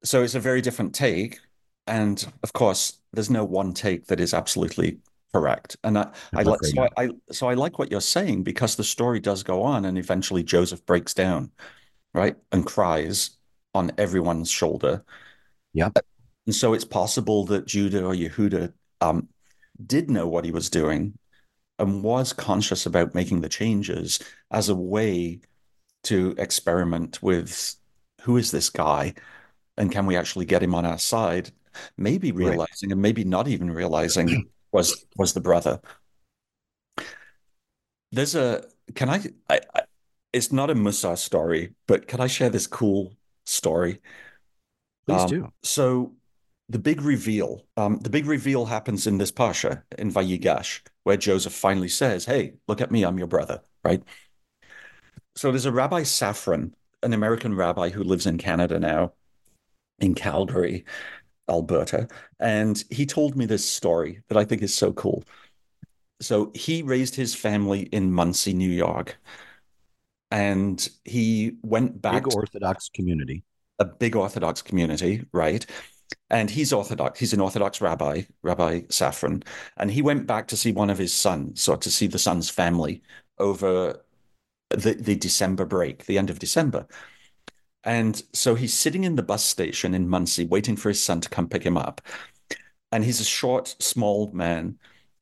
so 0.04 0.24
it's 0.24 0.34
a 0.34 0.40
very 0.40 0.60
different 0.60 0.96
take. 0.96 1.40
And 1.86 2.26
of 2.42 2.52
course, 2.52 3.00
there's 3.14 3.30
no 3.30 3.46
one 3.46 3.74
take 3.74 4.08
that 4.08 4.20
is 4.20 4.34
absolutely 4.34 4.98
correct. 5.32 5.78
And 5.84 6.00
I, 6.00 6.12
I 6.34 6.42
like 6.42 6.66
so 6.66 6.82
I, 6.82 7.04
I 7.04 7.10
so 7.32 7.48
I 7.48 7.54
like 7.54 7.78
what 7.78 7.92
you're 7.92 8.02
saying 8.02 8.42
because 8.42 8.76
the 8.76 8.84
story 8.84 9.20
does 9.20 9.44
go 9.44 9.62
on 9.62 9.86
and 9.86 10.00
eventually 10.00 10.42
Joseph 10.42 10.84
breaks 10.88 11.14
down, 11.14 11.52
right? 12.16 12.36
And 12.52 12.66
cries 12.66 13.38
on 13.76 13.92
everyone's 14.00 14.50
shoulder. 14.50 15.06
Yeah. 15.74 15.90
And 16.48 16.56
so 16.56 16.74
it's 16.74 16.86
possible 16.86 17.46
that 17.46 17.68
Judah 17.68 18.04
or 18.04 18.14
Yehuda 18.14 18.74
um, 19.02 19.28
did 19.86 20.10
know 20.10 20.28
what 20.28 20.44
he 20.44 20.52
was 20.52 20.72
doing 20.72 21.20
and 21.80 22.04
was 22.04 22.34
conscious 22.34 22.86
about 22.86 23.16
making 23.16 23.42
the 23.42 23.50
changes 23.50 24.20
as 24.52 24.70
a 24.70 24.76
way 24.76 25.40
to 26.04 26.34
experiment 26.38 27.22
with 27.22 27.76
who 28.22 28.38
is 28.38 28.52
this 28.52 28.70
guy 28.70 29.14
and 29.78 29.92
can 29.92 30.06
we 30.06 30.16
actually 30.16 30.46
get 30.46 30.64
him 30.64 30.76
on 30.76 30.86
our 30.86 30.98
side 31.00 31.52
maybe 31.98 32.32
Right. 32.32 32.60
realizing 32.60 32.92
and 32.92 33.02
maybe 33.02 33.24
not 33.24 33.48
even 33.48 33.70
realizing 33.72 34.46
was 34.72 35.06
was 35.18 35.34
the 35.34 35.42
brother 35.42 35.80
there's 38.12 38.36
a 38.36 38.64
can 38.96 39.10
I, 39.10 39.22
I, 39.50 39.60
I 39.76 39.82
it's 40.34 40.52
not 40.52 40.70
a 40.70 40.76
Musar 40.76 41.18
story 41.18 41.74
but 41.88 42.08
can 42.08 42.20
I 42.22 42.28
share 42.28 42.50
this 42.50 42.68
cool 42.68 43.14
story 43.46 44.02
Please 45.06 45.24
Um, 45.24 45.30
do. 45.30 45.52
so 45.64 46.14
the 46.70 46.80
big 46.80 47.02
reveal, 47.02 47.66
um, 47.78 48.00
the 48.00 48.10
big 48.10 48.26
reveal 48.26 48.66
happens 48.66 49.08
in 49.08 49.18
this 49.18 49.32
Parsha 49.32 49.84
in 49.98 50.12
Vayigash, 50.12 50.82
where 51.04 51.18
Joseph 51.18 51.54
finally 51.54 51.88
says, 51.88 52.26
Hey, 52.26 52.56
look 52.68 52.82
at 52.82 52.92
me, 52.92 53.04
I'm 53.04 53.18
your 53.18 53.28
brother, 53.28 53.62
right? 53.84 54.04
So 55.36 55.52
there's 55.52 55.66
a 55.66 55.72
Rabbi 55.72 56.02
Safran, 56.02 56.74
an 57.04 57.14
American 57.14 57.56
rabbi 57.56 57.90
who 57.90 58.04
lives 58.04 58.26
in 58.26 58.38
Canada 58.38 58.80
now, 58.80 59.14
in 60.00 60.16
Calgary, 60.16 60.84
Alberta. 61.50 62.08
And 62.40 62.84
he 62.90 63.06
told 63.06 63.36
me 63.36 63.46
this 63.46 63.68
story 63.68 64.22
that 64.28 64.38
I 64.38 64.46
think 64.46 64.62
is 64.62 64.74
so 64.74 64.92
cool. 64.94 65.24
So 66.20 66.52
he 66.56 66.82
raised 66.82 67.16
his 67.16 67.36
family 67.36 67.82
in 67.82 68.12
Monsey, 68.12 68.54
New 68.54 68.70
York. 68.70 69.18
And 70.32 70.88
he 71.06 71.58
went 71.64 72.02
back 72.02 72.24
Big 72.26 72.34
Orthodox 72.34 72.90
community. 72.90 73.44
a 73.80 73.86
big 73.86 74.16
Orthodox 74.16 74.62
community, 74.62 75.26
right? 75.32 75.66
And 76.30 76.50
he's 76.50 76.74
Orthodox. 76.74 77.20
He's 77.20 77.34
an 77.34 77.40
Orthodox 77.40 77.80
rabbi, 77.80 78.24
Rabbi 78.42 78.82
Safran. 78.82 79.46
And 79.78 79.90
he 79.90 80.02
went 80.02 80.28
back 80.28 80.48
to 80.48 80.58
see 80.58 80.72
one 80.72 80.90
of 80.90 80.98
his 80.98 81.14
sons, 81.14 81.68
or 81.68 81.78
to 81.78 81.90
see 81.90 82.08
the 82.08 82.20
son's 82.20 82.50
family 82.50 83.02
over 83.40 84.04
the, 84.70 84.94
the 84.94 85.16
December 85.16 85.66
break, 85.66 86.06
the 86.06 86.18
end 86.18 86.30
of 86.30 86.40
December. 86.40 86.86
And 87.84 88.22
so 88.34 88.56
he's 88.56 88.74
sitting 88.74 89.06
in 89.06 89.16
the 89.16 89.24
bus 89.24 89.44
station 89.44 89.94
in 89.94 90.10
Monsey, 90.10 90.46
waiting 90.46 90.76
for 90.76 90.90
his 90.90 91.02
son 91.02 91.22
to 91.22 91.30
come 91.30 91.48
pick 91.48 91.64
him 91.64 91.78
up. 91.78 92.02
And 92.92 93.04
he's 93.04 93.22
a 93.22 93.26
short, 93.26 93.76
small 93.80 94.30
man. 94.34 94.78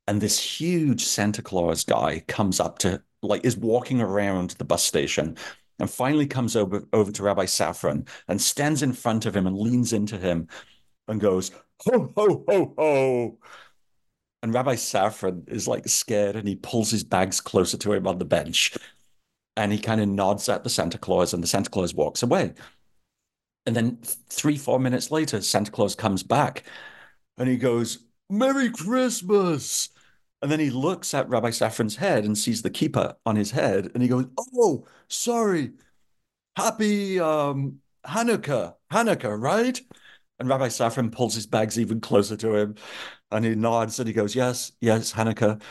And 0.08 0.22
this 0.22 0.40
huge 0.40 1.04
Santa 1.04 1.44
Claus 1.44 1.84
guy 1.84 2.24
comes 2.28 2.60
up 2.60 2.80
to, 2.80 3.04
like, 3.22 3.46
is 3.46 3.58
walking 3.58 4.02
around 4.02 4.52
the 4.52 4.66
bus 4.66 4.84
station 4.84 5.38
and 5.80 5.90
finally 5.90 6.26
comes 6.26 6.56
over, 6.56 6.88
over 6.94 7.12
to 7.12 7.24
Rabbi 7.24 7.46
Safran 7.46 8.08
and 8.28 8.42
stands 8.42 8.82
in 8.82 8.94
front 8.94 9.26
of 9.26 9.36
him 9.36 9.46
and 9.46 9.58
leans 9.58 9.94
into 9.94 10.18
him 10.18 10.48
and 11.08 11.20
goes, 11.20 11.52
Ho, 11.86 12.12
ho, 12.16 12.46
ho, 12.48 12.74
ho. 12.78 13.38
And 14.44 14.54
Rabbi 14.54 14.76
Safran 14.76 15.50
is 15.50 15.68
like 15.68 15.88
scared 15.88 16.36
and 16.36 16.48
he 16.48 16.56
pulls 16.56 16.92
his 16.92 17.04
bags 17.04 17.42
closer 17.42 17.78
to 17.78 17.94
him 17.94 18.08
on 18.08 18.20
the 18.20 18.26
bench 18.26 18.78
and 19.58 19.72
he 19.72 19.80
kind 19.80 20.02
of 20.02 20.08
nods 20.08 20.50
at 20.50 20.64
the 20.64 20.70
Santa 20.70 20.98
Claus 20.98 21.34
and 21.34 21.42
the 21.42 21.48
Santa 21.48 21.70
Claus 21.70 21.94
walks 21.94 22.24
away. 22.24 22.54
And 23.66 23.76
then 23.76 23.98
three, 24.30 24.58
four 24.58 24.80
minutes 24.80 25.12
later, 25.12 25.42
Santa 25.42 25.72
Claus 25.72 25.96
comes 25.96 26.24
back 26.24 26.64
and 27.38 27.50
he 27.50 27.58
goes, 27.58 28.00
Merry 28.30 28.70
Christmas. 28.70 29.90
And 30.42 30.52
then 30.52 30.60
he 30.60 30.70
looks 30.70 31.14
at 31.14 31.30
Rabbi 31.30 31.50
Safran's 31.50 31.96
head 31.96 32.26
and 32.26 32.38
sees 32.38 32.62
the 32.62 32.70
kippah 32.70 33.16
on 33.26 33.36
his 33.36 33.52
head 33.52 33.92
and 33.94 34.04
he 34.04 34.10
goes, 34.10 34.26
Oh, 34.56 34.86
sorry. 35.08 35.72
Happy 36.56 37.20
um, 37.20 37.80
Hanukkah. 38.06 38.76
Hanukkah, 38.92 39.42
right? 39.42 39.82
And 40.40 40.50
Rabbi 40.50 40.68
Safran 40.68 41.12
pulls 41.12 41.36
his 41.36 41.48
bags 41.48 41.80
even 41.80 42.02
closer 42.02 42.36
to 42.38 42.56
him 42.56 42.76
and 43.32 43.46
he 43.46 43.56
nods 43.56 44.00
and 44.00 44.08
he 44.08 44.14
goes, 44.14 44.36
Yes, 44.36 44.72
yes, 44.82 45.14
Hanukkah. 45.14 45.62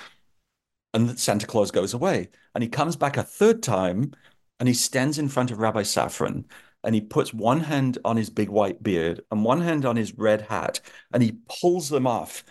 And 0.93 1.19
Santa 1.19 1.47
Claus 1.47 1.71
goes 1.71 1.93
away. 1.93 2.29
And 2.55 2.63
he 2.63 2.69
comes 2.69 2.97
back 2.97 3.17
a 3.17 3.23
third 3.23 3.63
time 3.63 4.13
and 4.61 4.69
he 4.69 4.75
stands 4.75 5.19
in 5.19 5.29
front 5.29 5.51
of 5.51 5.59
Rabbi 5.59 5.83
Safran 5.83 6.45
and 6.83 6.95
he 6.95 7.01
puts 7.01 7.35
one 7.35 7.61
hand 7.61 7.99
on 8.05 8.17
his 8.17 8.31
big 8.31 8.49
white 8.49 8.83
beard 8.83 9.23
and 9.31 9.45
one 9.45 9.61
hand 9.61 9.85
on 9.85 9.97
his 9.97 10.17
red 10.17 10.43
hat 10.43 10.81
and 11.13 11.23
he 11.23 11.39
pulls 11.61 11.89
them 11.89 12.07
off 12.07 12.45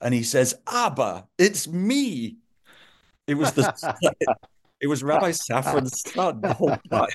and 0.00 0.12
he 0.12 0.22
says, 0.22 0.54
Abba, 0.66 1.26
it's 1.38 1.68
me. 1.68 2.38
It 3.26 3.34
was 3.34 3.52
the 3.52 3.72
it 4.80 4.86
was 4.86 5.02
Rabbi 5.02 5.30
Safran's 5.30 6.02
son 6.12 6.40
the 6.42 6.52
whole 6.52 6.76
time. 6.90 7.08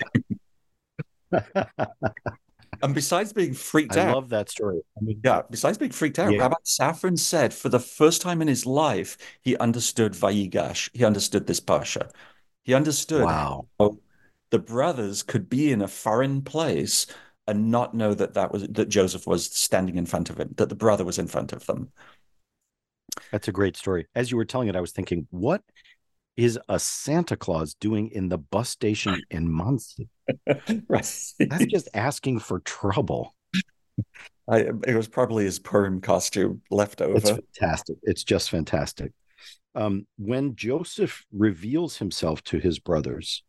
and 2.82 2.96
besides 2.96 3.34
being 3.34 3.54
freaked 3.54 3.98
I 3.98 4.02
out, 4.02 4.08
I 4.10 4.14
love 4.14 4.30
that 4.30 4.50
story. 4.50 4.82
I 4.98 5.02
mean, 5.02 5.20
yeah, 5.24 5.42
besides 5.50 5.78
being 5.78 5.92
freaked 5.92 6.20
out, 6.20 6.32
Yeah. 6.32 6.42
Rabbi 6.42 6.56
Safran 6.66 7.18
said 7.18 7.54
for 7.54 7.70
the 7.70 7.80
first 7.80 8.22
time 8.22 8.42
in 8.42 8.48
his 8.48 8.66
life, 8.66 9.18
he 9.42 9.58
understood 9.58 10.14
Vayigash. 10.14 10.90
He 10.94 11.04
understood 11.04 11.48
this 11.48 11.60
Parsha. 11.60 12.12
He 12.64 12.74
understood 12.74 13.24
wow. 13.24 13.68
how 13.80 13.98
the 14.52 14.60
brothers 14.60 15.24
could 15.24 15.50
be 15.50 15.72
in 15.72 15.82
a 15.82 15.88
foreign 15.88 16.42
place 16.42 17.06
and 17.48 17.72
not 17.72 17.96
know 17.96 18.14
that 18.14 18.36
that 18.36 18.52
was 18.52 18.68
that 18.68 18.90
Joseph 18.90 19.26
was 19.26 19.46
standing 19.46 19.96
in 19.96 20.06
front 20.06 20.30
of 20.30 20.40
him, 20.40 20.54
that 20.58 20.70
the 20.70 20.76
brother 20.76 21.04
was 21.04 21.18
in 21.18 21.28
front 21.28 21.52
of 21.52 21.66
them. 21.66 21.92
That's 23.32 23.48
a 23.48 23.52
great 23.52 23.76
story. 23.76 24.06
As 24.16 24.32
you 24.32 24.38
were 24.38 24.46
telling 24.46 24.68
it, 24.68 24.76
I 24.76 24.82
was 24.82 24.92
thinking, 24.92 25.28
what 25.32 25.64
is 26.40 26.58
a 26.70 26.80
Santa 26.80 27.36
Claus 27.36 27.74
doing 27.74 28.10
in 28.12 28.30
the 28.30 28.38
bus 28.38 28.70
station 28.70 29.22
in 29.30 29.52
Monsey? 29.52 30.08
right. 30.48 31.34
That's 31.40 31.66
just 31.68 31.90
asking 31.94 32.40
for 32.40 32.60
trouble. 32.60 33.36
I, 34.48 34.70
it 34.88 34.96
was 34.96 35.08
probably 35.08 35.44
his 35.44 35.60
Purim 35.60 36.02
costume 36.02 36.62
left 36.72 37.02
over. 37.02 37.18
It's 37.18 37.30
fantastic. 37.30 37.98
It's 38.04 38.24
just 38.24 38.50
fantastic. 38.50 39.12
Um, 39.76 40.08
when 40.18 40.56
Joseph 40.56 41.26
reveals 41.32 41.98
himself 41.98 42.44
to 42.46 42.58
his 42.58 42.80
brothers 42.80 43.44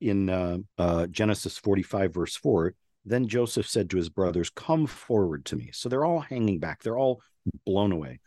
in 0.00 0.28
uh, 0.28 0.58
uh, 0.76 1.06
Genesis 1.06 1.58
45, 1.58 2.14
verse 2.14 2.36
4, 2.36 2.74
then 3.04 3.26
Joseph 3.26 3.66
said 3.66 3.90
to 3.90 3.96
his 3.96 4.10
brothers, 4.10 4.50
Come 4.50 4.86
forward 4.86 5.46
to 5.46 5.56
me. 5.56 5.70
So 5.72 5.88
they're 5.88 6.04
all 6.04 6.20
hanging 6.20 6.58
back, 6.58 6.82
they're 6.82 6.98
all 6.98 7.20
blown 7.64 7.90
away. 7.90 8.20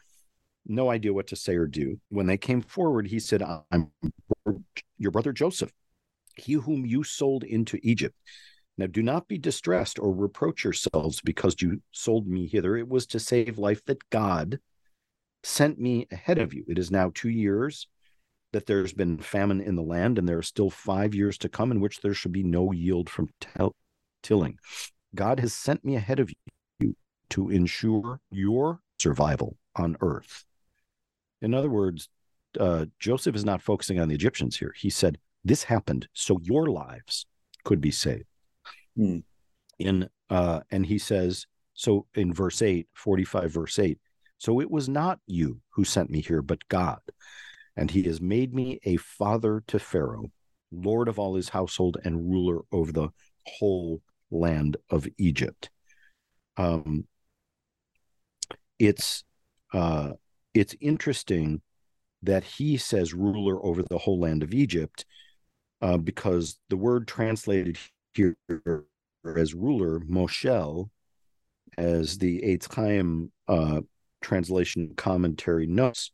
No 0.65 0.89
idea 0.89 1.13
what 1.13 1.27
to 1.27 1.35
say 1.35 1.55
or 1.55 1.67
do. 1.67 1.99
When 2.09 2.27
they 2.27 2.37
came 2.37 2.61
forward, 2.61 3.07
he 3.07 3.19
said, 3.19 3.41
I'm 3.41 3.91
your 4.97 5.11
brother 5.11 5.33
Joseph, 5.33 5.71
he 6.35 6.53
whom 6.53 6.85
you 6.85 7.03
sold 7.03 7.43
into 7.43 7.79
Egypt. 7.83 8.15
Now 8.77 8.87
do 8.87 9.03
not 9.03 9.27
be 9.27 9.37
distressed 9.37 9.99
or 9.99 10.13
reproach 10.13 10.63
yourselves 10.63 11.21
because 11.21 11.61
you 11.61 11.81
sold 11.91 12.27
me 12.27 12.47
hither. 12.47 12.77
It 12.77 12.87
was 12.87 13.05
to 13.07 13.19
save 13.19 13.57
life 13.57 13.83
that 13.85 14.09
God 14.09 14.59
sent 15.43 15.79
me 15.79 16.07
ahead 16.11 16.37
of 16.37 16.53
you. 16.53 16.63
It 16.67 16.79
is 16.79 16.91
now 16.91 17.11
two 17.13 17.29
years 17.29 17.87
that 18.53 18.65
there's 18.65 18.93
been 18.93 19.17
famine 19.17 19.61
in 19.61 19.75
the 19.75 19.81
land, 19.81 20.17
and 20.17 20.27
there 20.27 20.37
are 20.37 20.43
still 20.43 20.69
five 20.69 21.15
years 21.15 21.37
to 21.39 21.49
come 21.49 21.71
in 21.71 21.79
which 21.79 22.01
there 22.01 22.13
should 22.13 22.31
be 22.31 22.43
no 22.43 22.71
yield 22.71 23.09
from 23.09 23.29
tilling. 24.23 24.57
God 25.15 25.39
has 25.39 25.53
sent 25.53 25.83
me 25.83 25.95
ahead 25.95 26.19
of 26.19 26.31
you 26.79 26.95
to 27.29 27.49
ensure 27.49 28.19
your 28.29 28.81
survival 28.99 29.57
on 29.75 29.97
earth. 30.01 30.45
In 31.41 31.53
other 31.53 31.69
words, 31.69 32.09
uh, 32.59 32.85
Joseph 32.99 33.35
is 33.35 33.45
not 33.45 33.61
focusing 33.61 33.99
on 33.99 34.07
the 34.07 34.15
Egyptians 34.15 34.57
here. 34.57 34.73
He 34.77 34.89
said, 34.89 35.17
This 35.43 35.63
happened 35.63 36.07
so 36.13 36.39
your 36.43 36.67
lives 36.67 37.25
could 37.63 37.81
be 37.81 37.91
saved. 37.91 38.25
Hmm. 38.95 39.19
In 39.79 40.09
uh, 40.29 40.61
and 40.71 40.85
he 40.85 40.97
says, 40.97 41.45
so 41.73 42.05
in 42.15 42.33
verse 42.33 42.61
8, 42.61 42.87
45, 42.93 43.51
verse 43.51 43.79
8, 43.79 43.99
so 44.37 44.61
it 44.61 44.71
was 44.71 44.87
not 44.87 45.19
you 45.27 45.59
who 45.69 45.83
sent 45.83 46.09
me 46.09 46.21
here, 46.21 46.41
but 46.41 46.67
God. 46.67 46.99
And 47.75 47.91
he 47.91 48.03
has 48.03 48.21
made 48.21 48.53
me 48.53 48.79
a 48.85 48.97
father 48.97 49.63
to 49.67 49.79
Pharaoh, 49.79 50.31
Lord 50.71 51.07
of 51.07 51.19
all 51.19 51.35
his 51.35 51.49
household, 51.49 51.97
and 52.03 52.29
ruler 52.29 52.61
over 52.71 52.91
the 52.91 53.09
whole 53.45 54.01
land 54.29 54.77
of 54.89 55.07
Egypt. 55.17 55.69
Um, 56.57 57.05
it's 58.79 59.23
uh, 59.73 60.11
it's 60.53 60.75
interesting 60.79 61.61
that 62.23 62.43
he 62.43 62.77
says 62.77 63.13
ruler 63.13 63.63
over 63.65 63.81
the 63.83 63.97
whole 63.97 64.19
land 64.19 64.43
of 64.43 64.53
Egypt, 64.53 65.05
uh, 65.81 65.97
because 65.97 66.59
the 66.69 66.77
word 66.77 67.07
translated 67.07 67.77
here 68.13 68.35
as 69.35 69.53
ruler, 69.53 69.99
Moshel, 70.01 70.89
as 71.77 72.17
the 72.17 72.41
Eitz 72.41 72.73
Chaim 72.73 73.31
uh, 73.47 73.81
translation 74.21 74.93
commentary 74.95 75.65
notes, 75.65 76.11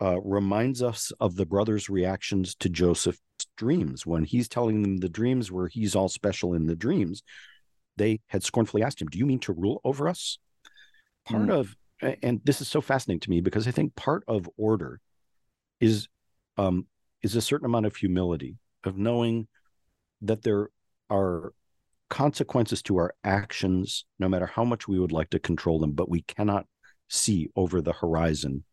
uh, 0.00 0.20
reminds 0.20 0.82
us 0.82 1.12
of 1.20 1.34
the 1.34 1.44
brothers' 1.46 1.90
reactions 1.90 2.54
to 2.54 2.68
Joseph's 2.68 3.20
dreams. 3.56 4.06
When 4.06 4.24
he's 4.24 4.48
telling 4.48 4.82
them 4.82 4.98
the 4.98 5.08
dreams 5.08 5.50
where 5.50 5.66
he's 5.66 5.94
all 5.96 6.08
special 6.08 6.54
in 6.54 6.66
the 6.66 6.76
dreams, 6.76 7.22
they 7.96 8.20
had 8.28 8.44
scornfully 8.44 8.82
asked 8.82 9.02
him, 9.02 9.08
Do 9.08 9.18
you 9.18 9.26
mean 9.26 9.40
to 9.40 9.52
rule 9.52 9.80
over 9.84 10.08
us? 10.08 10.38
Part 11.26 11.48
Mm. 11.48 11.58
of, 11.58 11.76
and 12.00 12.40
this 12.44 12.60
is 12.60 12.68
so 12.68 12.80
fascinating 12.80 13.20
to 13.20 13.30
me 13.30 13.40
because 13.40 13.66
I 13.66 13.70
think 13.70 13.94
part 13.96 14.24
of 14.28 14.48
order 14.56 15.00
is 15.80 16.08
um, 16.56 16.86
is 17.22 17.36
a 17.36 17.40
certain 17.40 17.66
amount 17.66 17.86
of 17.86 17.96
humility 17.96 18.56
of 18.84 18.96
knowing 18.96 19.48
that 20.22 20.42
there 20.42 20.70
are 21.10 21.52
consequences 22.08 22.82
to 22.82 22.96
our 22.96 23.14
actions, 23.24 24.04
no 24.18 24.28
matter 24.28 24.46
how 24.46 24.64
much 24.64 24.88
we 24.88 24.98
would 24.98 25.12
like 25.12 25.30
to 25.30 25.38
control 25.38 25.78
them, 25.78 25.92
but 25.92 26.08
we 26.08 26.22
cannot 26.22 26.66
see 27.08 27.48
over 27.56 27.80
the 27.80 27.92
horizon 27.92 28.64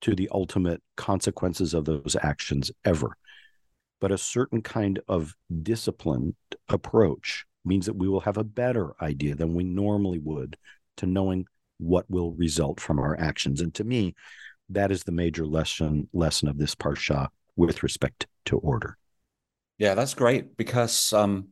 to 0.00 0.14
the 0.14 0.28
ultimate 0.32 0.82
consequences 0.96 1.74
of 1.74 1.84
those 1.84 2.16
actions 2.22 2.70
ever. 2.84 3.16
But 4.00 4.12
a 4.12 4.18
certain 4.18 4.62
kind 4.62 5.00
of 5.08 5.34
disciplined 5.62 6.34
approach 6.68 7.46
means 7.64 7.86
that 7.86 7.96
we 7.96 8.08
will 8.08 8.20
have 8.20 8.36
a 8.36 8.44
better 8.44 8.94
idea 9.00 9.34
than 9.36 9.54
we 9.54 9.62
normally 9.64 10.18
would 10.18 10.56
to 10.96 11.06
knowing 11.06 11.46
what 11.82 12.10
will 12.10 12.32
result 12.32 12.80
from 12.80 12.98
our 12.98 13.18
actions. 13.18 13.60
And 13.60 13.74
to 13.74 13.84
me, 13.84 14.14
that 14.70 14.90
is 14.90 15.04
the 15.04 15.12
major 15.12 15.46
lesson 15.46 16.08
lesson 16.12 16.48
of 16.48 16.58
this 16.58 16.74
parsha 16.74 17.28
with 17.56 17.82
respect 17.82 18.26
to 18.46 18.58
order. 18.58 18.96
Yeah, 19.78 19.94
that's 19.94 20.14
great 20.14 20.56
because 20.56 21.12
um 21.12 21.48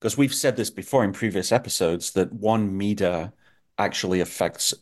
because 0.00 0.16
we've 0.16 0.34
said 0.34 0.56
this 0.56 0.70
before 0.70 1.04
in 1.04 1.12
previous 1.12 1.52
episodes 1.52 2.12
that 2.12 2.32
one 2.32 2.78
midah 2.78 3.32
actually 3.78 4.20
affects 4.20 4.74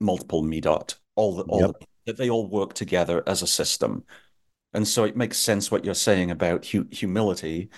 multiple 0.00 0.42
midot, 0.42 0.96
all 1.14 1.36
the, 1.36 1.42
all 1.44 1.60
Yep. 1.60 1.76
the, 1.80 1.86
that 2.06 2.16
they 2.18 2.30
all 2.30 2.46
work 2.48 2.74
together 2.74 3.22
as 3.26 3.42
a 3.42 3.46
system. 3.46 4.04
And 4.74 4.86
so 4.86 5.04
it 5.04 5.16
makes 5.16 5.38
sense 5.38 5.70
what 5.70 5.84
you're 5.84 5.94
saying 5.94 6.30
about 6.30 6.66
hu 6.66 6.86
humility. 6.90 7.70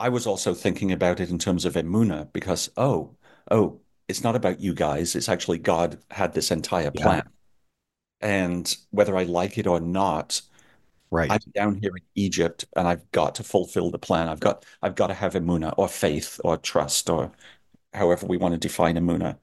I 0.00 0.08
was 0.10 0.26
also 0.26 0.54
thinking 0.54 0.92
about 0.92 1.20
it 1.20 1.30
in 1.30 1.38
terms 1.38 1.64
of 1.64 1.74
emuna 1.74 2.32
because 2.32 2.70
oh, 2.76 3.16
oh, 3.50 3.80
it's 4.08 4.22
not 4.24 4.36
about 4.36 4.60
you 4.60 4.74
guys. 4.74 5.14
It's 5.16 5.28
actually 5.28 5.58
God 5.58 5.98
had 6.10 6.32
this 6.34 6.50
entire 6.50 6.90
Yeah. 6.92 7.02
plan. 7.02 7.22
And 8.20 8.76
whether 8.90 9.16
I 9.16 9.24
like 9.24 9.58
it 9.58 9.66
or 9.66 9.80
not, 9.80 10.42
Right. 11.10 11.30
I'm 11.30 11.40
down 11.54 11.76
here 11.82 11.96
in 11.96 12.02
Egypt 12.16 12.66
and 12.76 12.88
I've 12.88 13.10
got 13.12 13.36
to 13.36 13.44
fulfill 13.44 13.90
the 13.90 13.98
plan. 13.98 14.28
I've 14.28 14.40
got 14.40 14.64
I've 14.82 14.96
got 14.96 15.08
to 15.08 15.14
have 15.14 15.34
emuna 15.34 15.74
or 15.78 15.88
faith 15.88 16.40
or 16.44 16.56
trust 16.58 17.10
or 17.10 17.32
however 17.94 18.26
we 18.26 18.38
want 18.38 18.54
to 18.54 18.58
define 18.58 18.96
emuna. 18.96 19.38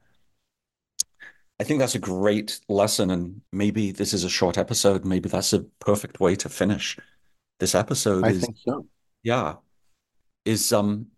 I 1.58 1.64
think 1.64 1.78
that's 1.80 1.94
a 1.94 1.98
great 1.98 2.60
lesson, 2.68 3.10
and 3.10 3.40
maybe 3.52 3.90
this 3.90 4.12
is 4.12 4.24
a 4.24 4.28
short 4.28 4.58
episode. 4.58 5.04
Maybe 5.04 5.28
that's 5.28 5.52
a 5.52 5.60
perfect 5.80 6.20
way 6.20 6.36
to 6.36 6.48
finish 6.48 6.98
this 7.60 7.74
episode. 7.74 8.26
I 8.26 8.32
is 8.32 8.44
think 8.44 8.56
so. 8.58 8.86
yeah, 9.22 9.56
is 10.44 10.72
um 10.72 11.08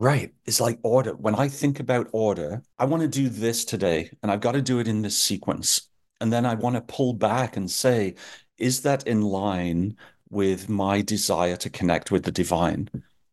Right. 0.00 0.32
It's 0.46 0.60
like 0.60 0.78
order. 0.82 1.14
When 1.14 1.34
I 1.34 1.48
think 1.48 1.78
about 1.78 2.08
order, 2.12 2.62
I 2.78 2.86
want 2.86 3.02
to 3.02 3.08
do 3.08 3.28
this 3.28 3.66
today 3.66 4.10
and 4.22 4.32
I've 4.32 4.40
got 4.40 4.52
to 4.52 4.62
do 4.62 4.78
it 4.78 4.88
in 4.88 5.02
this 5.02 5.16
sequence. 5.16 5.88
And 6.22 6.32
then 6.32 6.46
I 6.46 6.54
want 6.54 6.76
to 6.76 6.80
pull 6.80 7.12
back 7.12 7.56
and 7.58 7.70
say, 7.70 8.14
is 8.56 8.80
that 8.82 9.06
in 9.06 9.20
line 9.20 9.98
with 10.30 10.70
my 10.70 11.02
desire 11.02 11.56
to 11.58 11.68
connect 11.68 12.10
with 12.10 12.24
the 12.24 12.32
divine? 12.32 12.88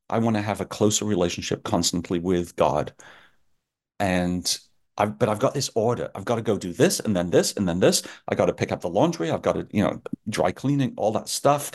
I 0.10 0.20
want 0.20 0.36
to 0.36 0.42
have 0.42 0.60
a 0.60 0.66
closer 0.66 1.06
relationship 1.06 1.64
constantly 1.64 2.20
with 2.20 2.54
God. 2.58 2.94
And 4.02 4.58
I've, 4.98 5.18
but 5.18 5.30
I've 5.30 5.40
got 5.40 5.54
this 5.54 5.70
order. 5.74 6.12
I've 6.16 6.26
got 6.26 6.36
to 6.36 6.42
go 6.42 6.58
do 6.58 6.74
this 6.74 7.00
and 7.00 7.16
then 7.16 7.30
this 7.30 7.54
and 7.54 7.68
then 7.68 7.80
this. 7.80 8.04
I 8.28 8.36
got 8.36 8.48
to 8.48 8.54
pick 8.54 8.74
up 8.74 8.82
the 8.82 8.90
laundry. 8.90 9.32
I've 9.32 9.42
got 9.42 9.54
to, 9.54 9.68
you 9.72 9.84
know, 9.84 10.02
dry 10.28 10.52
cleaning, 10.52 10.96
all 10.98 11.14
that 11.14 11.30
stuff 11.30 11.72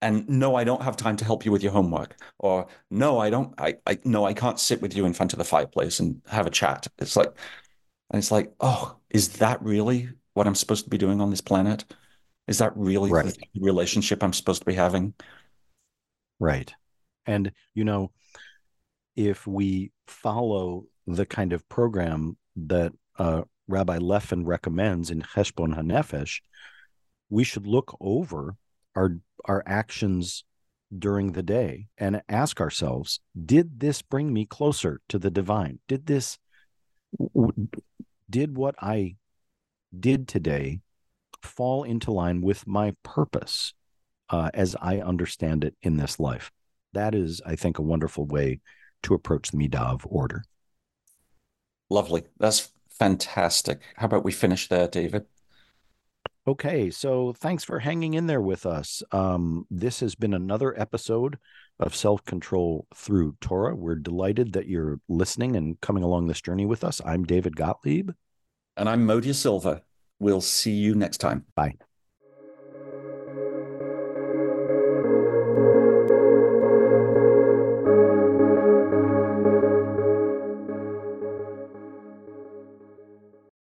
and 0.00 0.28
no 0.28 0.54
i 0.54 0.64
don't 0.64 0.82
have 0.82 0.96
time 0.96 1.16
to 1.16 1.24
help 1.24 1.44
you 1.44 1.52
with 1.52 1.62
your 1.62 1.72
homework 1.72 2.16
or 2.38 2.66
no 2.90 3.18
i 3.18 3.30
don't 3.30 3.52
i, 3.58 3.74
I 3.86 3.98
no 4.04 4.24
i 4.24 4.32
can't 4.32 4.60
sit 4.60 4.80
with 4.80 4.96
you 4.96 5.04
in 5.06 5.12
front 5.12 5.32
of 5.32 5.38
the 5.38 5.44
fireplace 5.44 6.00
and 6.00 6.20
have 6.28 6.46
a 6.46 6.50
chat. 6.50 6.86
It's 6.98 7.16
like 7.16 7.32
and 8.10 8.18
it's 8.18 8.30
like 8.30 8.52
oh 8.60 8.96
is 9.10 9.28
that 9.38 9.62
really 9.62 10.08
what 10.34 10.46
i'm 10.46 10.54
supposed 10.54 10.84
to 10.84 10.90
be 10.90 10.98
doing 10.98 11.20
on 11.20 11.30
this 11.30 11.40
planet? 11.40 11.84
Is 12.46 12.58
that 12.58 12.76
really 12.76 13.10
right. 13.10 13.26
the 13.26 13.60
relationship 13.60 14.22
i'm 14.22 14.32
supposed 14.32 14.62
to 14.62 14.66
be 14.66 14.74
having? 14.74 15.14
Right. 16.40 16.72
And 17.26 17.52
you 17.74 17.84
know 17.84 18.12
if 19.16 19.46
we 19.46 19.90
follow 20.06 20.84
the 21.06 21.26
kind 21.26 21.52
of 21.52 21.68
program 21.68 22.36
that 22.54 22.92
uh, 23.18 23.42
rabbi 23.66 23.98
Lefin 23.98 24.46
recommends 24.46 25.10
in 25.10 25.22
cheshbon 25.22 25.74
hanefesh 25.74 26.40
we 27.30 27.44
should 27.44 27.66
look 27.66 27.96
over 28.00 28.56
our 28.96 29.18
our 29.44 29.62
actions 29.66 30.44
during 30.96 31.32
the 31.32 31.42
day 31.42 31.88
and 31.98 32.22
ask 32.28 32.60
ourselves 32.60 33.20
did 33.44 33.80
this 33.80 34.00
bring 34.02 34.32
me 34.32 34.46
closer 34.46 35.00
to 35.08 35.18
the 35.18 35.30
divine? 35.30 35.78
Did 35.88 36.06
this 36.06 36.38
did 38.28 38.56
what 38.56 38.74
i 38.80 39.16
did 39.98 40.28
today 40.28 40.80
fall 41.42 41.82
into 41.84 42.12
line 42.12 42.42
with 42.42 42.66
my 42.66 42.94
purpose 43.02 43.72
uh, 44.28 44.50
as 44.52 44.76
i 44.82 44.98
understand 44.98 45.64
it 45.64 45.74
in 45.82 45.96
this 45.96 46.18
life? 46.18 46.50
That 46.92 47.14
is 47.14 47.40
i 47.46 47.56
think 47.56 47.78
a 47.78 47.82
wonderful 47.82 48.26
way 48.26 48.60
to 49.04 49.14
approach 49.14 49.50
the 49.50 49.56
midav 49.56 50.00
order. 50.04 50.42
Lovely. 51.88 52.24
That's 52.38 52.72
fantastic. 52.90 53.80
How 53.96 54.06
about 54.06 54.24
we 54.24 54.32
finish 54.32 54.68
there 54.68 54.88
david 54.88 55.26
Okay, 56.48 56.88
so 56.88 57.34
thanks 57.34 57.62
for 57.62 57.78
hanging 57.78 58.14
in 58.14 58.26
there 58.26 58.40
with 58.40 58.64
us. 58.64 59.02
Um, 59.12 59.66
this 59.70 60.00
has 60.00 60.14
been 60.14 60.32
another 60.32 60.74
episode 60.80 61.36
of 61.78 61.94
Self 61.94 62.24
Control 62.24 62.86
Through 62.94 63.36
Torah. 63.42 63.76
We're 63.76 63.96
delighted 63.96 64.54
that 64.54 64.66
you're 64.66 64.98
listening 65.10 65.56
and 65.56 65.78
coming 65.82 66.02
along 66.02 66.26
this 66.26 66.40
journey 66.40 66.64
with 66.64 66.84
us. 66.84 67.02
I'm 67.04 67.24
David 67.24 67.54
Gottlieb. 67.54 68.12
And 68.78 68.88
I'm 68.88 69.04
Modya 69.04 69.34
Silver. 69.34 69.82
We'll 70.20 70.40
see 70.40 70.72
you 70.72 70.94
next 70.94 71.18
time. 71.18 71.44
Bye. 71.54 71.74